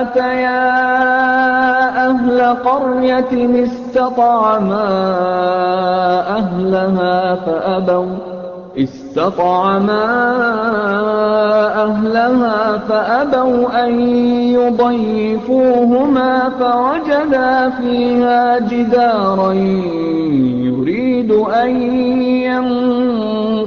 أتيا 0.00 0.52
أهل 0.52 0.55
قرية 2.53 3.63
استطعما 3.63 4.87
أهلها 6.37 7.35
فأبوا. 7.35 8.15
استطعما 8.77 10.05
أهلها 11.83 12.77
فأبوا 12.77 13.85
أن 13.85 13.99
يضيفوهما 14.53 16.49
فوجدا 16.59 17.69
فيها 17.69 18.59
جدارا 18.59 19.53
يريد 20.63 21.31
أن 21.31 21.69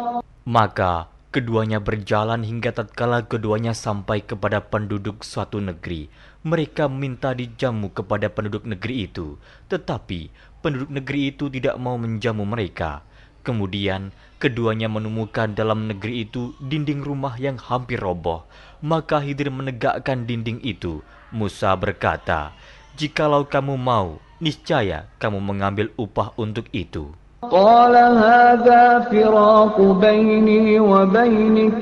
Maka 0.49 1.13
keduanya 1.29 1.77
berjalan 1.77 2.41
hingga 2.41 2.73
tatkala 2.73 3.21
keduanya 3.21 3.77
sampai 3.77 4.25
kepada 4.25 4.65
penduduk 4.65 5.21
suatu 5.21 5.61
negeri. 5.61 6.09
Mereka 6.41 6.89
minta 6.89 7.37
dijamu 7.37 7.93
kepada 7.93 8.33
penduduk 8.33 8.65
negeri 8.65 9.05
itu, 9.05 9.37
tetapi 9.69 10.33
penduduk 10.65 10.89
negeri 10.89 11.29
itu 11.29 11.53
tidak 11.53 11.77
mau 11.77 12.01
menjamu 12.01 12.49
mereka. 12.49 13.05
Kemudian 13.45 14.09
keduanya 14.41 14.89
menemukan 14.89 15.53
dalam 15.53 15.85
negeri 15.85 16.25
itu 16.25 16.57
dinding 16.57 17.05
rumah 17.05 17.37
yang 17.37 17.61
hampir 17.61 18.01
roboh. 18.01 18.49
Maka 18.81 19.21
Hidir 19.21 19.53
menegakkan 19.53 20.25
dinding 20.25 20.65
itu. 20.65 21.05
Musa 21.29 21.77
berkata, 21.77 22.57
"Jikalau 22.97 23.45
kamu 23.45 23.77
mau, 23.77 24.17
niscaya 24.41 25.05
kamu 25.21 25.45
mengambil 25.45 25.93
upah 25.93 26.33
untuk 26.41 26.65
itu." 26.73 27.13
قال 27.44 27.94
هذا 27.96 29.12
فراق 29.12 29.76
بيني 30.00 30.80
وبينك 30.80 31.78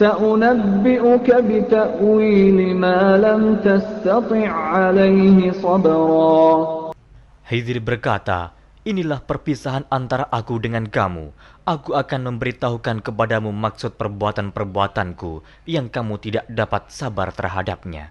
سأنبئك 0.00 1.28
بتأويل 1.48 2.58
ما 2.76 3.20
لم 3.20 3.42
تستطع 3.60 4.48
عليه 4.48 5.52
صبرا 5.52 6.46
Hidir 7.52 7.84
berkata, 7.84 8.56
Inilah 8.82 9.22
perpisahan 9.22 9.86
antara 9.92 10.26
aku 10.26 10.58
dengan 10.58 10.88
kamu. 10.88 11.30
Aku 11.62 11.94
akan 11.94 12.34
memberitahukan 12.34 13.04
kepadamu 13.04 13.54
maksud 13.54 13.94
perbuatan-perbuatanku 13.94 15.44
yang 15.70 15.86
kamu 15.86 16.18
tidak 16.18 16.50
dapat 16.50 16.90
sabar 16.90 17.30
terhadapnya. 17.30 18.10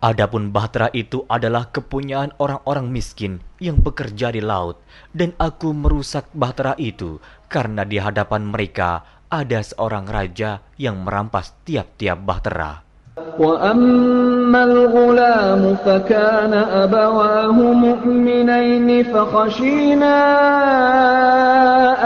Adapun 0.00 0.52
bahtera 0.52 0.92
itu 0.92 1.24
adalah 1.26 1.72
kepunyaan 1.72 2.36
orang-orang 2.36 2.92
miskin 2.92 3.40
yang 3.58 3.80
bekerja 3.80 4.28
di 4.28 4.44
laut, 4.44 4.76
dan 5.16 5.32
aku 5.40 5.72
merusak 5.72 6.28
bahtera 6.36 6.76
itu 6.76 7.16
karena 7.48 7.82
di 7.82 7.96
hadapan 7.96 8.44
mereka 8.44 9.02
ada 9.32 9.64
seorang 9.64 10.04
raja 10.06 10.60
yang 10.76 11.00
merampas 11.00 11.56
tiap-tiap 11.64 12.20
bahtera. 12.22 12.86
وأما 13.16 14.64
الغلام 14.64 15.76
فكان 15.84 16.54
أبواه 16.54 17.56
مؤمنين 17.56 18.88
فخشينا 19.04 20.18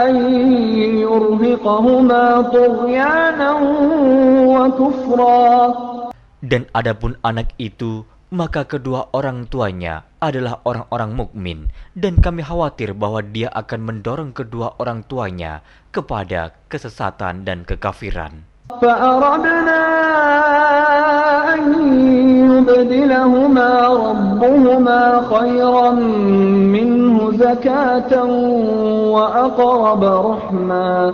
أن 0.07 0.15
يرهقهما 1.03 2.41
طغيانا 2.41 3.51
وكفرا 4.47 5.73
Dan 6.41 6.65
adapun 6.73 7.17
anak 7.21 7.53
itu, 7.61 8.05
maka 8.31 8.63
kedua 8.63 9.11
orang 9.11 9.45
tuanya 9.51 10.07
adalah 10.23 10.63
orang-orang 10.63 11.11
mukmin, 11.13 11.59
dan 11.93 12.15
kami 12.17 12.41
khawatir 12.41 12.95
bahwa 12.95 13.19
dia 13.19 13.51
akan 13.51 13.79
mendorong 13.83 14.31
kedua 14.31 14.79
orang 14.79 15.03
tuanya 15.03 15.61
kepada 15.91 16.55
kesesatan 16.71 17.43
dan 17.43 17.67
kekafiran. 17.67 18.47
فأردنا 18.71 19.83
أن 21.53 21.61
يبدلهما 22.47 23.69
ربهما 23.87 25.01
خيرا 25.27 25.91
منه 26.71 27.15
زكاة 27.31 28.13
وأقرب 29.15 30.03
رحما 30.03 31.13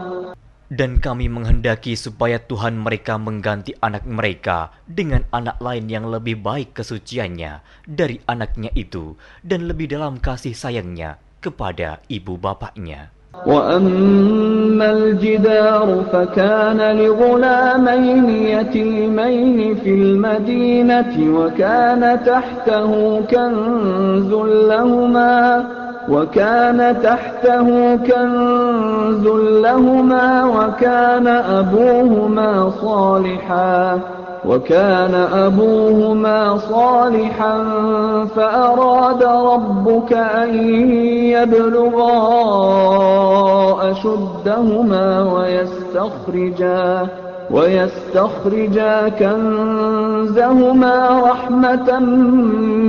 Dan 0.72 1.00
kami 1.00 1.32
menghendaki 1.32 1.96
supaya 1.96 2.44
Tuhan 2.44 2.76
mereka 2.76 3.16
mengganti 3.16 3.72
anak 3.80 4.04
mereka 4.04 4.76
dengan 4.84 5.24
anak 5.32 5.64
lain 5.64 5.88
yang 5.88 6.12
lebih 6.12 6.44
baik 6.44 6.76
kesuciannya 6.76 7.64
dari 7.88 8.20
anaknya 8.28 8.76
itu 8.76 9.16
dan 9.48 9.64
lebih 9.72 9.88
dalam 9.88 10.20
kasih 10.20 10.52
sayangnya 10.52 11.24
kepada 11.40 12.04
ibu 12.12 12.36
bapaknya. 12.36 13.16
وأما 13.46 14.92
الجدار 14.92 16.04
فكان 16.14 16.98
لغلامين 16.98 18.30
يتيمين 18.30 19.76
في 19.76 19.90
المدينة 19.90 21.14
وكان 21.38 22.20
تحته 22.26 23.22
كنز 23.32 24.32
لهما 24.70 25.66
وكان 26.09 27.03
تحته 27.03 27.97
كنز 27.97 29.27
لهما 29.63 30.45
وكان 30.45 31.27
أبوهما 31.27 32.71
صالحا 32.83 33.99
وكان 34.45 35.15
أبوهما 35.15 36.57
صالحا 36.59 37.65
فأراد 38.37 39.23
ربك 39.23 40.13
أن 40.13 40.55
يبلغا 41.25 42.13
أشدهما 43.91 45.33
ويستخرجا 45.35 47.07
ويستخرجا 47.51 49.09
كنزهما 49.09 50.95
رحمة 51.31 51.99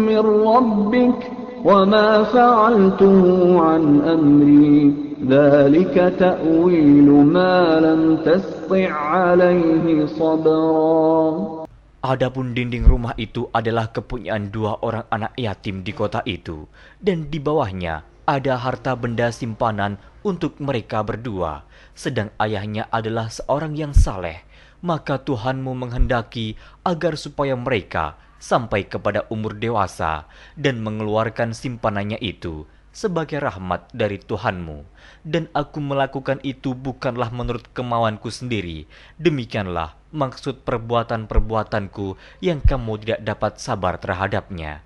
من 0.07 0.20
ربك 0.47 1.32
وما 1.64 2.09
فعلته 2.30 3.22
عن 3.61 3.82
أمري 4.01 4.78
ذلك 5.26 5.95
تأويل 6.18 7.09
ما 7.11 7.82
لم 7.82 8.22
تسطع 8.22 8.91
عليه 8.91 10.07
صبرا 10.07 11.59
Adapun 11.99 12.55
dinding 12.55 12.86
rumah 12.86 13.11
itu 13.18 13.51
adalah 13.51 13.91
kepunyaan 13.91 14.55
dua 14.55 14.78
orang 14.86 15.03
anak 15.11 15.34
yatim 15.34 15.82
di 15.82 15.91
kota 15.91 16.22
itu, 16.22 16.70
dan 17.03 17.26
di 17.26 17.43
bawahnya 17.43 18.07
ada 18.22 18.55
harta 18.55 18.95
benda 18.95 19.34
simpanan 19.34 19.99
untuk 20.22 20.62
mereka 20.62 21.03
berdua, 21.03 21.66
sedang 21.99 22.30
ayahnya 22.39 22.86
adalah 22.95 23.26
seorang 23.34 23.74
yang 23.74 23.91
saleh. 23.91 24.47
Maka 24.78 25.18
Tuhanmu 25.18 25.74
menghendaki 25.74 26.55
agar 26.86 27.18
supaya 27.18 27.59
mereka 27.59 28.14
sampai 28.43 28.86
kepada 28.86 29.26
umur 29.28 29.59
dewasa 29.59 30.30
dan 30.55 30.78
mengeluarkan 30.82 31.55
simpanannya 31.55 32.18
itu 32.22 32.64
sebagai 32.95 33.39
rahmat 33.39 33.91
dari 33.95 34.18
Tuhanmu. 34.18 34.82
Dan 35.22 35.47
aku 35.55 35.78
melakukan 35.78 36.43
itu 36.43 36.74
bukanlah 36.74 37.30
menurut 37.30 37.70
kemauanku 37.70 38.30
sendiri. 38.32 38.91
Demikianlah 39.20 39.95
maksud 40.11 40.66
perbuatan-perbuatanku 40.66 42.18
yang 42.43 42.59
kamu 42.64 42.93
tidak 43.03 43.20
dapat 43.22 43.53
sabar 43.62 44.01
terhadapnya. 44.03 44.82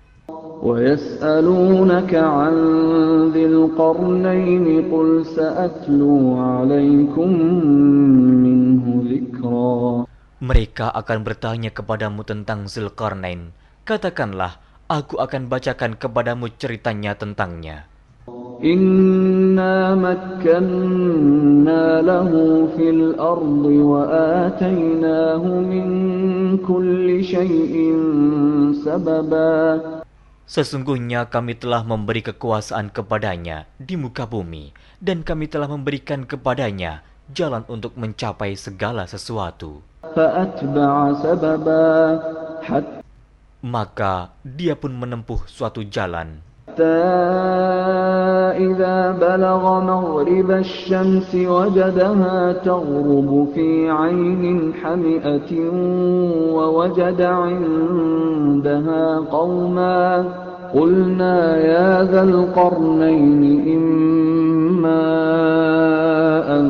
ويسألونك 0.63 2.15
عن 2.15 2.55
ذي 3.35 3.45
القرنين 3.45 4.65
قل 4.91 5.25
سأتلو 5.25 6.39
عليكم 6.39 7.29
منه 8.45 8.83
ذكرا 9.11 10.05
Mereka 10.38 10.94
akan 10.94 11.26
bertanya 11.26 11.74
kepadamu 11.74 12.22
tentang 12.22 12.70
Zulkarnain. 12.70 13.50
Katakanlah, 13.82 14.62
aku 14.86 15.18
akan 15.18 15.50
bacakan 15.50 15.98
kepadamu 15.98 16.46
ceritanya 16.54 17.18
tentangnya. 17.18 17.90
Inna 18.62 19.98
makkanna 19.98 21.82
lahu 22.06 22.70
fil 22.78 23.18
ardi 23.18 23.78
wa 23.82 24.02
atainahu 24.46 25.58
min 25.58 25.86
kulli 26.62 27.18
shayin 27.18 27.98
sababa. 28.78 29.82
Sesungguhnya 30.46 31.26
kami 31.26 31.58
telah 31.58 31.82
memberi 31.82 32.22
kekuasaan 32.22 32.94
kepadanya 32.94 33.66
di 33.74 33.98
muka 33.98 34.30
bumi 34.30 34.70
dan 35.02 35.26
kami 35.26 35.50
telah 35.50 35.66
memberikan 35.66 36.30
kepadanya 36.30 37.02
jalan 37.34 37.66
untuk 37.66 37.98
mencapai 37.98 38.54
segala 38.54 39.10
sesuatu. 39.10 39.87
فأتبع 40.14 40.92
سببا 41.22 41.90
حتى 42.62 42.98
Maka 43.58 44.30
dia 44.46 44.78
pun 44.78 44.94
menempuh 44.94 45.42
suatu 45.50 45.82
jalan. 45.82 46.46
إذا 48.54 49.10
بلغ 49.18 49.80
مغرب 49.80 50.50
الشمس 50.50 51.34
وجدها 51.34 52.52
تغرب 52.52 53.48
في 53.54 53.90
عين 53.90 54.74
حمئة 54.82 55.50
ووجد 56.54 57.20
عندها 57.22 59.04
قوما 59.18 60.24
قلنا 60.74 61.56
يا 61.56 62.04
ذا 62.04 62.22
القرنين 62.22 63.42
إما 63.74 65.04
أن 66.56 66.66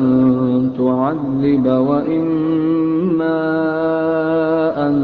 تعذب 0.77 1.65
وإما 1.67 2.78
أن 4.74 4.94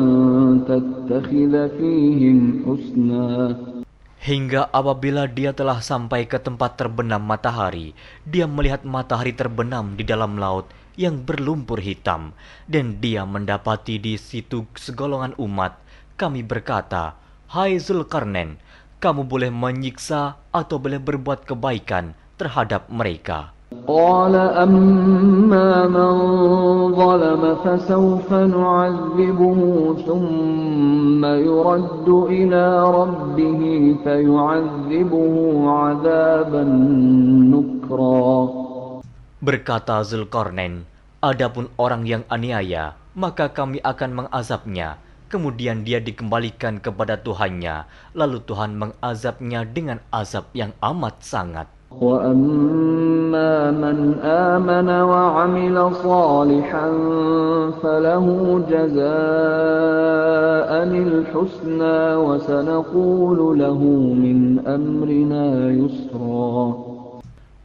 تتخذ 0.67 1.55
فيهم 1.79 2.39
حسنا 2.67 3.27
Hingga 4.21 4.69
apabila 4.69 5.25
dia 5.25 5.57
telah 5.57 5.81
sampai 5.81 6.29
ke 6.29 6.37
tempat 6.37 6.77
terbenam 6.77 7.25
matahari, 7.25 7.97
dia 8.29 8.45
melihat 8.45 8.85
matahari 8.85 9.33
terbenam 9.33 9.97
di 9.97 10.05
dalam 10.05 10.37
laut 10.37 10.69
yang 11.01 11.25
berlumpur 11.25 11.81
hitam, 11.81 12.37
dan 12.69 13.01
dia 13.01 13.25
mendapati 13.25 13.97
di 13.97 14.21
situ 14.21 14.69
segolongan 14.77 15.33
umat. 15.41 15.81
Kami 16.21 16.45
berkata, 16.45 17.17
Hai 17.49 17.81
Zulkarnain, 17.81 18.61
kamu 19.01 19.25
boleh 19.25 19.49
menyiksa 19.49 20.37
atau 20.53 20.77
boleh 20.77 21.01
berbuat 21.01 21.49
kebaikan 21.49 22.13
terhadap 22.37 22.93
mereka. 22.93 23.54
قال 23.87 24.35
أما 24.35 25.71
من 25.87 26.13
ظلم 26.95 27.43
فسوف 27.65 28.29
نعذبه 28.33 29.61
ثم 30.07 31.23
يرد 31.25 32.09
إلى 32.09 32.65
ربه 32.91 33.63
فيعذبه 34.05 35.35
عذابا 35.71 36.65
نكرا 37.55 38.35
Berkata 39.41 40.05
Zulkarnain, 40.05 40.85
Adapun 41.25 41.73
orang 41.81 42.05
yang 42.05 42.25
aniaya, 42.29 42.93
maka 43.17 43.49
kami 43.49 43.81
akan 43.81 44.25
mengazabnya. 44.25 45.01
Kemudian 45.33 45.87
dia 45.87 45.97
dikembalikan 45.97 46.77
kepada 46.77 47.17
Tuhannya, 47.17 47.89
lalu 48.13 48.45
Tuhan 48.45 48.77
mengazabnya 48.77 49.65
dengan 49.65 50.05
azab 50.13 50.53
yang 50.53 50.77
amat 50.85 51.25
sangat. 51.25 51.74
وأما 51.95 53.75
من 53.75 53.99
آمن 54.23 54.89
وعمل 54.89 55.77
صالحا 56.07 56.89
فله 57.83 58.27
جزاء 58.71 59.11
الحسنى 61.31 61.99
وسنقول 62.15 63.39
له 63.59 63.81
من 64.15 64.39
أمرنا 64.63 65.45
يسرا 65.71 66.63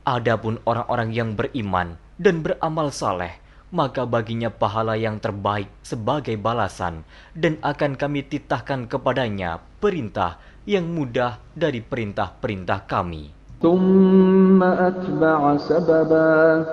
Adapun 0.06 0.62
orang-orang 0.70 1.10
yang 1.18 1.34
beriman 1.34 1.98
dan 2.22 2.46
beramal 2.46 2.94
saleh, 2.94 3.42
maka 3.74 4.06
baginya 4.06 4.54
pahala 4.54 4.94
yang 4.94 5.18
terbaik 5.18 5.66
sebagai 5.82 6.38
balasan, 6.38 7.02
dan 7.34 7.58
akan 7.66 7.98
kami 7.98 8.22
titahkan 8.22 8.86
kepadanya 8.86 9.66
perintah 9.82 10.38
yang 10.70 10.94
mudah 10.94 11.42
dari 11.58 11.82
perintah-perintah 11.82 12.86
kami. 12.86 13.39
ثم 13.61 14.63
أتبع 14.63 15.57
سببا 15.57 16.65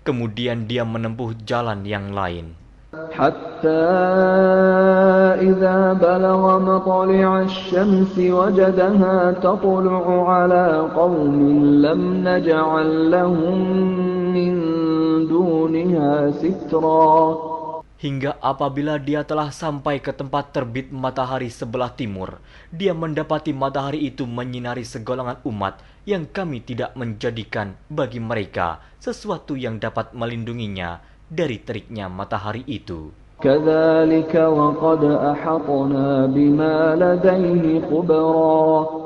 Kemudian 0.00 0.64
dia 0.64 0.80
menempuh 0.80 1.36
jalan 1.44 1.84
yang 1.84 2.16
lain. 2.16 2.56
حتى 3.12 3.86
إذا 5.46 5.92
بلغ 5.92 6.42
مطلع 6.58 7.40
الشمس 7.40 8.18
وجدها 8.18 9.32
تطلع 9.32 10.04
على 10.32 10.88
قوم 10.96 11.36
لم 11.86 12.00
نجعل 12.28 13.10
لهم 13.10 13.58
من 14.34 14.52
دونها 15.28 16.30
سترا 16.30 17.49
Hingga 17.99 18.37
apabila 18.43 19.01
dia 19.01 19.25
telah 19.25 19.49
sampai 19.49 19.99
ke 19.99 20.13
tempat 20.13 20.53
terbit 20.53 20.93
matahari 20.93 21.49
sebelah 21.49 21.89
timur, 21.91 22.37
dia 22.69 22.93
mendapati 22.93 23.51
matahari 23.51 24.05
itu 24.05 24.29
menyinari 24.29 24.85
segolongan 24.85 25.41
umat 25.43 25.81
yang 26.05 26.29
kami 26.29 26.61
tidak 26.61 26.93
menjadikan 26.93 27.73
bagi 27.89 28.21
mereka 28.21 28.83
sesuatu 29.01 29.57
yang 29.57 29.81
dapat 29.81 30.13
melindunginya 30.13 31.01
dari 31.25 31.57
teriknya 31.57 32.05
matahari 32.07 32.61
itu. 32.69 33.09
كذلك 33.35 34.35
وقد 34.35 35.03
أحطنا 35.03 36.25
بما 36.25 36.95
لديه 36.95 37.81
خبرا 37.91 39.05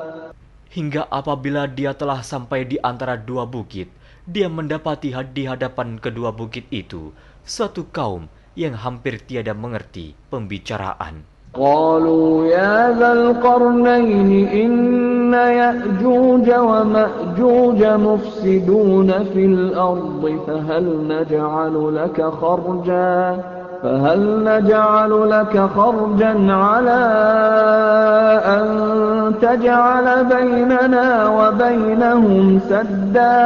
Hingga 0.72 1.08
apabila 1.08 1.64
dia 1.64 1.96
telah 1.96 2.20
sampai 2.20 2.68
di 2.68 2.76
antara 2.84 3.16
dua 3.16 3.48
bukit, 3.48 3.88
dia 4.26 4.50
mendapati 4.50 5.14
di 5.32 5.46
hadapan 5.46 5.96
kedua 5.96 6.34
bukit 6.34 6.66
itu 6.68 7.14
suatu 7.46 7.86
kaum 7.88 8.26
yang 8.58 8.74
hampir 8.74 9.22
tiada 9.22 9.54
mengerti 9.54 10.18
pembicaraan. 10.28 11.36
قالوا 11.56 12.46
يا 12.46 12.92
ذا 13.00 13.12
القرنين 13.12 14.48
إن 14.48 15.32
يأجوج 15.32 16.48
ومأجوج 16.50 17.80
مفسدون 17.84 19.24
في 19.24 19.44
الأرض 19.46 20.22
فهل 20.46 20.84
نجعل 21.08 21.74
لك 21.96 22.18
خرجا 22.22 23.44
فهل 23.82 24.20
نجعل 24.44 25.12
لك 25.30 25.54
خرجا 25.76 26.34
على 26.52 27.02
أن 28.56 28.66
تجعل 29.38 30.06
بيننا 30.24 31.06
وبينهم 31.28 32.44
سدا 32.70 33.38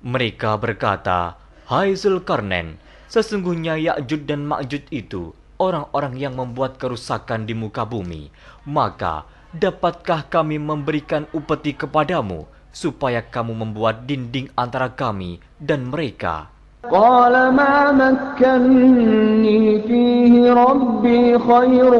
Mereka 0.00 0.56
berkata, 0.56 1.36
Hai 1.68 1.92
Zulkarnain, 1.92 2.80
sesungguhnya 3.12 3.76
Ya'jud 3.76 4.24
dan 4.24 4.48
Ma'jud 4.48 4.88
itu 4.88 5.36
orang-orang 5.60 6.16
yang 6.16 6.40
membuat 6.40 6.80
kerusakan 6.80 7.44
di 7.44 7.52
muka 7.52 7.84
bumi. 7.84 8.32
Maka, 8.64 9.28
dapatkah 9.52 10.24
kami 10.24 10.56
memberikan 10.56 11.28
upeti 11.36 11.76
kepadamu, 11.76 12.48
supaya 12.72 13.20
kamu 13.20 13.52
membuat 13.52 14.08
dinding 14.08 14.48
antara 14.56 14.88
kami 14.88 15.36
dan 15.60 15.92
mereka? 15.92 16.48
قال 16.88 17.34
ما 17.52 17.92
مكني 17.92 19.84
فيه 19.84 20.32
ربي 20.48 21.38
خير 21.38 21.92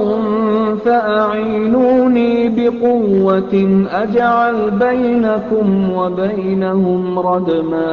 فأعينوني 0.84 2.32
بقوة 2.48 3.54
أجعل 4.02 4.56
بينكم 4.70 5.66
وبينهم 5.92 7.02
ردما 7.18 7.92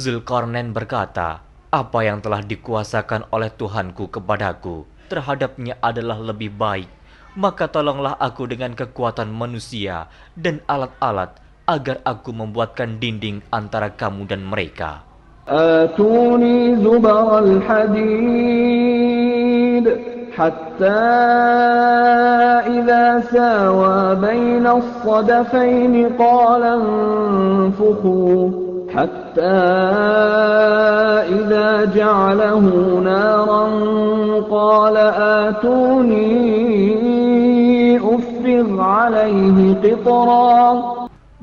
Zulkarnain 0.00 0.72
berkata, 0.72 1.44
apa 1.68 1.98
yang 2.08 2.24
telah 2.24 2.40
dikuasakan 2.40 3.28
oleh 3.28 3.52
Tuhanku 3.52 4.08
kepadaku 4.08 4.88
terhadapnya 5.12 5.76
adalah 5.84 6.16
lebih 6.16 6.56
baik. 6.56 6.88
Maka 7.36 7.68
tolonglah 7.68 8.16
aku 8.16 8.48
dengan 8.48 8.72
kekuatan 8.72 9.28
manusia 9.28 10.08
dan 10.32 10.64
alat-alat 10.64 11.36
agar 11.68 12.00
aku 12.02 12.32
membuatkan 12.32 12.96
dinding 12.96 13.44
antara 13.52 13.92
kamu 13.92 14.24
dan 14.24 14.40
mereka. 14.40 15.04
آتوني 15.49 16.75
زبر 16.81 17.39
الحديد 17.39 18.65
حتى 20.33 21.05
إذا 22.65 23.21
ساوى 23.31 24.15
بين 24.15 24.67
الصدفين 24.67 26.09
قال 26.17 26.63
انفخوا 26.63 28.49
حتى 28.89 29.61
إذا 31.29 31.69
جعله 31.93 32.65
نارا 33.05 33.65
قال 34.49 34.97
آتوني 35.45 36.33
أفرغ 38.01 38.81
عليه 38.81 39.57
قطرا. 39.83 40.65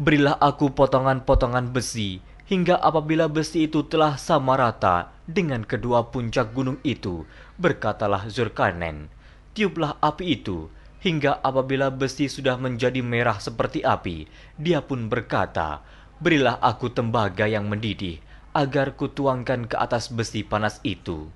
Berilah 0.03 0.34
aku 0.42 0.74
potongan-potongan 0.74 1.70
besi, 1.70 2.18
hingga 2.53 2.76
apabila 2.84 3.32
besi 3.32 3.64
itu 3.64 3.80
telah 3.88 4.20
sama 4.20 4.61
rata 4.61 5.09
dengan 5.24 5.64
kedua 5.64 6.12
puncak 6.12 6.53
gunung 6.53 6.76
itu, 6.84 7.24
berkatalah 7.57 8.28
Zulkarnain, 8.28 9.09
tiuplah 9.57 9.96
api 10.05 10.36
itu, 10.36 10.68
hingga 11.00 11.40
apabila 11.40 11.88
besi 11.88 12.28
sudah 12.28 12.61
menjadi 12.61 13.00
merah 13.00 13.40
seperti 13.40 13.80
api, 13.80 14.28
dia 14.61 14.84
pun 14.84 15.09
berkata, 15.09 15.80
berilah 16.20 16.61
aku 16.61 16.92
tembaga 16.92 17.48
yang 17.48 17.72
mendidih, 17.72 18.20
agar 18.53 19.00
kutuangkan 19.00 19.64
ke 19.64 19.80
atas 19.80 20.12
besi 20.12 20.44
panas 20.44 20.76
itu. 20.84 21.32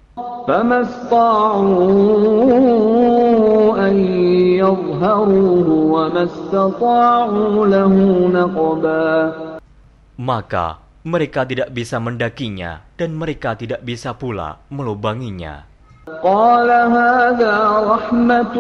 Maka 10.17 10.86
mereka 11.06 11.46
tidak 11.48 11.74
bisa 11.74 11.98
mendakinya, 11.98 12.86
dan 12.98 13.18
mereka 13.18 13.58
tidak 13.58 13.82
bisa 13.82 14.14
pula 14.14 14.62
melubanginya. 14.70 15.72
قال 16.02 16.66
هذا 16.66 17.56
رحمة 17.94 18.58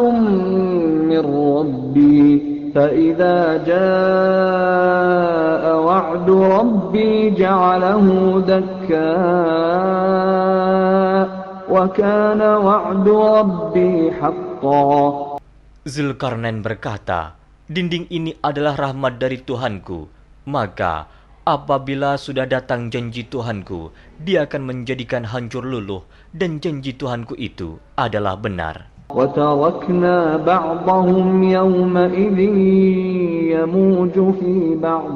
من 1.10 1.24
ربي 1.26 2.26
فإذا 2.70 3.66
جاء 3.66 5.64
وعد 5.82 6.30
ربي 6.30 7.14
جعله 7.36 8.06
دكاء 8.46 9.02
وكان 11.66 12.42
وعد 12.42 13.08
ربي 13.10 14.12
حقا 14.22 15.02
Zulkarnain 15.82 16.62
berkata, 16.62 17.34
Dinding 17.66 18.06
ini 18.14 18.38
adalah 18.38 18.78
rahmat 18.78 19.18
dari 19.18 19.42
Tuhanku. 19.42 20.06
Maka, 20.46 21.10
apabila 21.46 22.16
sudah 22.22 22.46
datang 22.46 22.94
janji 22.94 23.26
Tuhanku, 23.26 23.90
dia 24.22 24.46
akan 24.46 24.62
menjadikan 24.62 25.26
hancur 25.26 25.66
luluh, 25.66 26.06
dan 26.32 26.62
janji 26.62 26.94
Tuhanku 26.94 27.34
itu 27.38 27.82
adalah 27.98 28.38
benar. 28.38 28.92
وتركنا 29.12 30.48
بعضهم 30.48 31.44
يومئذ 31.44 32.40
يموج 33.60 34.16
في 34.40 34.54
بعض 34.80 35.14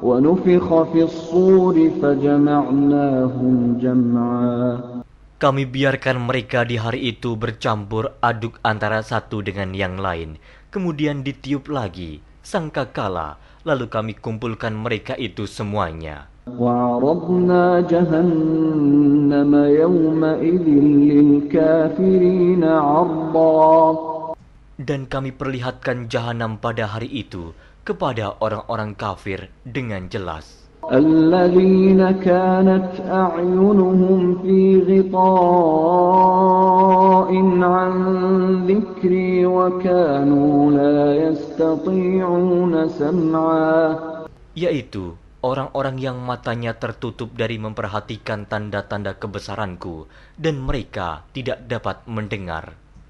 ونفخ 0.00 0.66
في 0.92 1.00
الصور 1.04 1.76
فجمعناهم 2.00 3.56
جمعا 3.84 4.60
Kami 5.34 5.68
biarkan 5.68 6.24
mereka 6.24 6.64
di 6.64 6.80
hari 6.80 7.12
itu 7.12 7.36
bercampur 7.36 8.16
aduk 8.24 8.56
antara 8.64 9.04
satu 9.04 9.44
dengan 9.44 9.76
yang 9.76 10.00
lain, 10.00 10.40
kemudian 10.72 11.20
ditiup 11.20 11.68
lagi, 11.68 12.24
sangkakala, 12.40 13.36
lalu 13.64 13.86
kami 13.88 14.12
kumpulkan 14.18 14.74
mereka 14.76 15.16
itu 15.16 15.48
semuanya. 15.48 16.28
وعرضنا 16.44 17.88
جهنم 17.88 19.52
يومئذ 19.54 20.66
للكافرين 21.08 22.62
عرضا 22.64 23.78
Dan 24.74 25.06
kami 25.08 25.30
perlihatkan 25.32 26.12
jahanam 26.12 26.60
pada 26.60 26.84
hari 26.84 27.08
itu 27.08 27.56
kepada 27.86 28.36
orang-orang 28.42 28.92
kafir 28.92 29.48
dengan 29.64 30.10
jelas. 30.12 30.57
الذين 30.92 32.10
كانت 32.20 33.00
أعينهم 33.08 34.38
في 34.44 34.84
غطاء 34.84 35.30
عن 37.64 37.92
ذكري 38.68 39.46
وكانوا 39.46 40.52
لا 40.72 41.14
يستطيعون 41.24 42.88
سمعا 42.88 43.96
Yaitu 44.54 45.18
orang-orang 45.42 45.98
yang 45.98 46.20
matanya 46.22 46.78
tertutup 46.78 47.34
dari 47.34 47.58
memperhatikan 47.58 48.46
tanda-tanda 48.46 49.18
kebesaranku 49.18 50.06
dan 50.38 50.62
mereka 50.62 51.26
tidak 51.34 51.66
dapat 51.66 52.06
mendengar. 52.06 52.78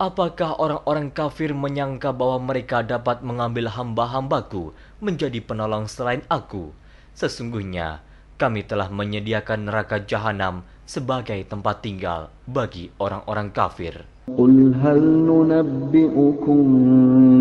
apakah 0.00 0.60
orang-orang 0.60 1.08
kafir 1.08 1.56
menyangka 1.56 2.12
bahwa 2.12 2.52
mereka 2.52 2.84
dapat 2.84 3.24
mengambil 3.24 3.72
hamba-hambaku 3.72 4.76
menjadi 5.00 5.40
penolong 5.40 5.88
selain 5.88 6.20
aku? 6.28 6.72
Sesungguhnya, 7.16 8.04
kami 8.36 8.60
telah 8.68 8.92
menyediakan 8.92 9.72
neraka 9.72 10.04
jahanam 10.04 10.60
sebagai 10.84 11.40
tempat 11.48 11.80
tinggal 11.80 12.28
bagi 12.44 12.92
orang-orang 13.00 13.48
kafir. 13.50 14.04
قل 14.26 14.74
هل 14.82 15.00
ننبئكم 15.22 16.62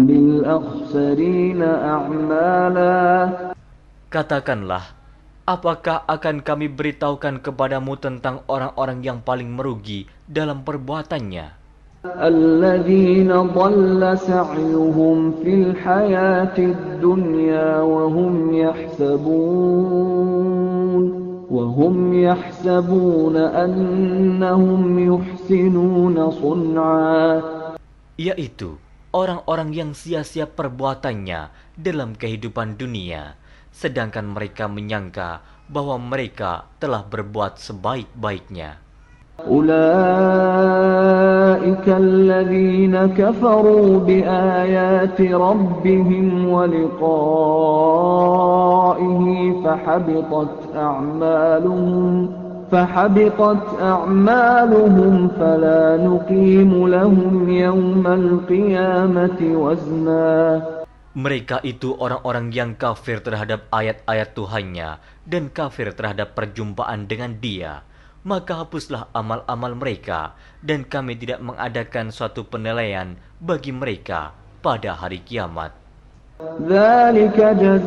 بالأخسرين 0.06 1.62
أعمالا 1.66 2.94
Katakanlah, 4.14 4.94
apakah 5.50 6.06
akan 6.08 6.46
kami 6.46 6.70
beritahukan 6.70 7.42
kepadamu 7.42 7.98
tentang 7.98 8.46
orang-orang 8.48 9.02
yang 9.02 9.20
paling 9.20 9.50
merugi 9.50 10.06
dalam 10.30 10.62
perbuatannya? 10.62 11.59
الذين 12.01 13.29
ضل 13.29 14.01
سعيهم 14.01 15.19
في 15.45 15.53
الحياة 15.55 16.57
الدنيا 16.57 17.81
وهم 17.85 18.55
يحسبون 18.57 20.01
وهم 21.51 21.97
يحسبون 22.15 23.37
أنهم 23.37 24.83
يحسنون 24.97 26.17
صنعا. 26.31 27.25
Yaitu 28.17 28.81
orang-orang 29.13 29.77
yang 29.77 29.93
sia-sia 29.93 30.49
perbuatannya 30.49 31.53
dalam 31.77 32.17
kehidupan 32.17 32.81
dunia. 32.81 33.37
Sedangkan 33.77 34.25
mereka 34.25 34.73
menyangka 34.73 35.45
bahwa 35.69 36.01
mereka 36.01 36.65
telah 36.81 37.05
berbuat 37.05 37.61
sebaik-baiknya. 37.61 38.81
أولئك 39.46 39.76
الذين 41.88 42.96
كفروا 43.06 44.00
بآيات 44.00 45.22
ربهم 45.22 46.50
ولقائه 46.50 47.62
فحبطت 49.64 50.76
أعمالهم 50.76 52.30
فحبطت 52.72 53.66
أعمالهم 53.82 55.14
فلا 55.40 55.98
نقيم 55.98 56.88
لهم 56.88 57.50
يوم 57.50 58.08
القيامة 58.08 59.40
وزنا 59.42 60.36
Mereka 61.16 61.64
itu 61.64 61.96
orang-orang 61.96 62.52
yang 62.52 62.76
kafir 62.76 63.24
terhadap 63.24 63.72
ayat-ayat 63.72 64.36
Tuhannya 64.36 65.00
dan 65.24 65.48
kafir 65.48 65.96
terhadap 65.96 66.36
perjumpaan 66.36 67.08
dengan 67.08 67.40
Dia. 67.40 67.88
Maka 68.26 68.66
hapuslah 68.66 69.14
amal-amal 69.14 69.78
mereka 69.78 70.34
dan 70.66 70.82
kami 70.82 71.14
tidak 71.14 71.46
mengadakan 71.46 72.10
suatu 72.10 72.42
penilaian 72.50 73.14
bagi 73.38 73.70
mereka 73.70 74.34
pada 74.66 74.98
hari 74.98 75.22
kiamat. 75.22 75.86
ذلك 76.68 77.40
جزاؤهم 77.40 77.84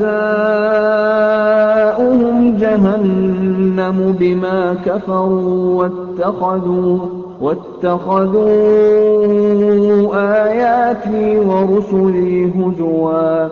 جهنم 2.56 3.98
بما 4.12 4.74
كفروا 4.80 5.60
واتخذوا 5.78 6.96
واتخذوا 7.40 8.48
آياتي 10.16 11.38
ورسلي 11.38 12.48
هزوا 12.56 13.48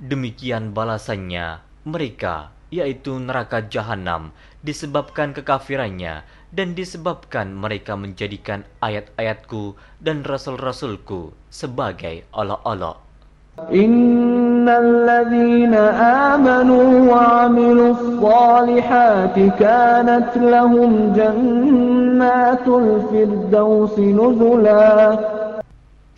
Demikian 0.00 0.72
balasannya 0.72 1.60
mereka, 1.84 2.48
yaitu 2.72 3.20
neraka 3.20 3.62
jahanam, 3.68 4.32
disebabkan 4.64 5.32
kekafirannya 5.32 6.26
dan 6.52 6.74
disebabkan 6.76 7.54
mereka 7.54 7.96
menjadikan 7.96 8.66
ayat-ayatku 8.84 9.78
dan 10.02 10.26
rasul-rasulku 10.26 11.32
sebagai 11.48 12.26
Allah-Allah. 12.34 13.10
إن 13.68 14.64
الذين 14.64 15.74
آمنوا 16.32 16.88
وعملوا 17.12 17.90
الصالحات 17.92 19.36
كانت 19.60 20.30
لهم 20.36 20.92
جنات 21.12 22.64
الفردوس 22.64 23.96
نزلا 23.98 24.80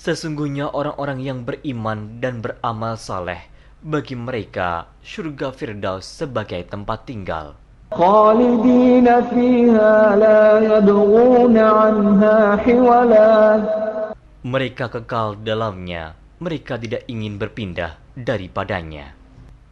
Sesungguhnya 0.02 0.66
orang-orang 0.74 1.22
yang 1.22 1.46
beriman 1.46 2.18
dan 2.18 2.42
beramal 2.42 2.98
saleh, 2.98 3.38
bagi 3.86 4.18
mereka 4.18 4.90
surga 4.98 5.54
Firdaus 5.54 6.02
sebagai 6.02 6.58
tempat 6.66 7.06
tinggal. 7.06 7.54
خالدين 7.92 9.06
فيها 9.28 10.16
لا 10.16 10.42
يبغون 10.64 11.56
عنها 11.58 12.56
حولا 12.56 13.32
Mereka 14.42 14.90
kekal 14.90 15.38
dalamnya, 15.38 16.18
mereka 16.42 16.74
tidak 16.74 17.06
ingin 17.06 17.38
berpindah 17.38 17.94
daripadanya. 18.18 19.15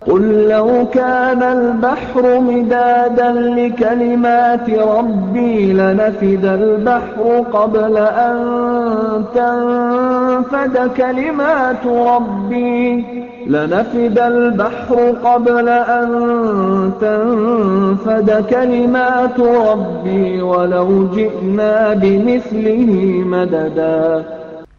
قل 0.06 0.50
لو 0.50 0.86
كان 0.94 1.42
البحر 1.42 2.40
مدادا 2.40 3.32
لكلمات 3.58 4.70
ربي 4.70 5.74
لنفد 5.74 6.46
البحر 6.46 7.26
قبل 7.50 7.96
أن 7.98 8.38
تنفد 9.34 10.76
كلمات 10.94 11.84
ربي. 11.86 13.06
لنفد 13.50 14.18
البحر 14.20 14.98
قبل 15.26 15.68
أن 15.70 16.08
تنفد 17.02 18.30
كلمات 18.50 19.38
ربي 19.40 20.42
ولو 20.42 20.90
جئنا 21.18 21.94
بمثله 21.98 22.92
مددا. 23.26 24.02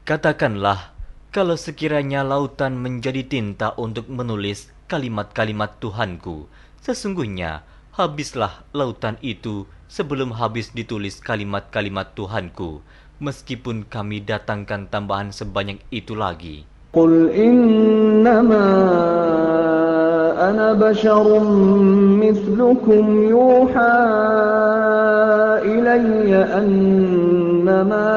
Katakanlah, 0.07 0.95
kalau 1.35 1.59
sekiranya 1.59 2.23
lautan 2.23 2.79
menjadi 2.79 3.27
tinta 3.27 3.75
untuk 3.75 4.07
menulis 4.07 4.76
kalimat-kalimat 4.87 5.83
Tuhanku. 5.83 6.47
Sesungguhnya, 6.83 7.67
habislah 7.95 8.63
lautan 8.71 9.19
itu 9.23 9.67
sebelum 9.91 10.35
habis 10.39 10.71
ditulis 10.71 11.19
kalimat-kalimat 11.19 12.15
Tuhanku, 12.15 12.83
meskipun 13.19 13.87
kami 13.87 14.23
datangkan 14.23 14.87
tambahan 14.87 15.35
sebanyak 15.35 15.83
itu 15.91 16.15
lagi. 16.15 16.67
Qul 16.95 17.29
innama 17.35 18.67
ana 20.37 20.73
basharum 20.73 21.45
mislukum 22.17 23.29
yuha 23.29 23.99
ilayya 25.61 26.63
annama 26.63 28.09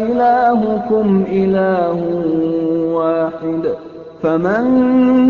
ilahukum 0.00 1.28
ilahun 1.28 2.24
wahidah 2.94 3.83
فمن 4.24 4.64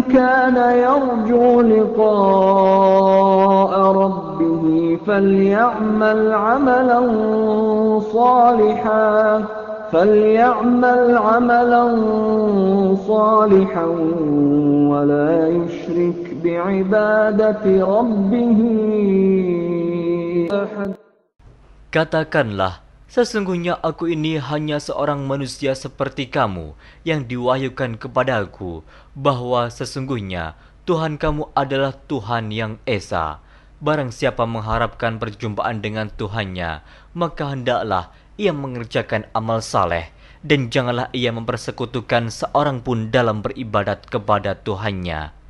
كان 0.03 0.55
يرجو 0.55 1.61
لقاء 1.61 2.93
ربه 3.93 4.99
فليعمل 5.07 6.33
عملا 6.33 7.01
صالحا 8.01 9.45
فليعمل 9.93 11.17
عملا 11.19 11.85
صالحا 12.95 13.87
ولا 14.91 15.49
يشرك 15.49 16.37
بعبادة 16.45 17.65
ربه 17.83 18.61
أحد. 20.55 20.95
Katakanlah, 21.91 22.84
sesungguhnya 23.15 23.79
aku 23.79 24.11
ini 24.11 24.43
hanya 24.43 24.83
seorang 24.83 25.23
manusia 25.23 25.71
seperti 25.79 26.27
kamu 26.27 26.75
yang 27.07 27.31
diwahyukan 27.31 27.95
kepadaku 27.95 28.83
bahwa 29.15 29.71
sesungguhnya 29.71 30.59
Tuhan 30.83 31.23
kamu 31.23 31.55
adalah 31.55 31.95
Tuhan 32.11 32.51
yang 32.51 32.83
Esa. 32.83 33.39
Barang 33.79 34.11
siapa 34.11 34.51
mengharapkan 34.51 35.23
perjumpaan 35.23 35.79
dengan 35.79 36.11
Tuhannya, 36.11 36.83
maka 37.15 37.55
hendaklah 37.55 38.11
ia 38.35 38.51
mengerjakan 38.51 39.31
amal 39.31 39.63
saleh 39.63 40.11
dan 40.43 40.75
janganlah 40.75 41.07
ia 41.15 41.31
mempersekutukan 41.31 42.35
seorang 42.35 42.83
pun 42.83 43.15
dalam 43.15 43.47
beribadat 43.47 44.11
kepada 44.11 44.59
Tuhannya. 44.59 45.44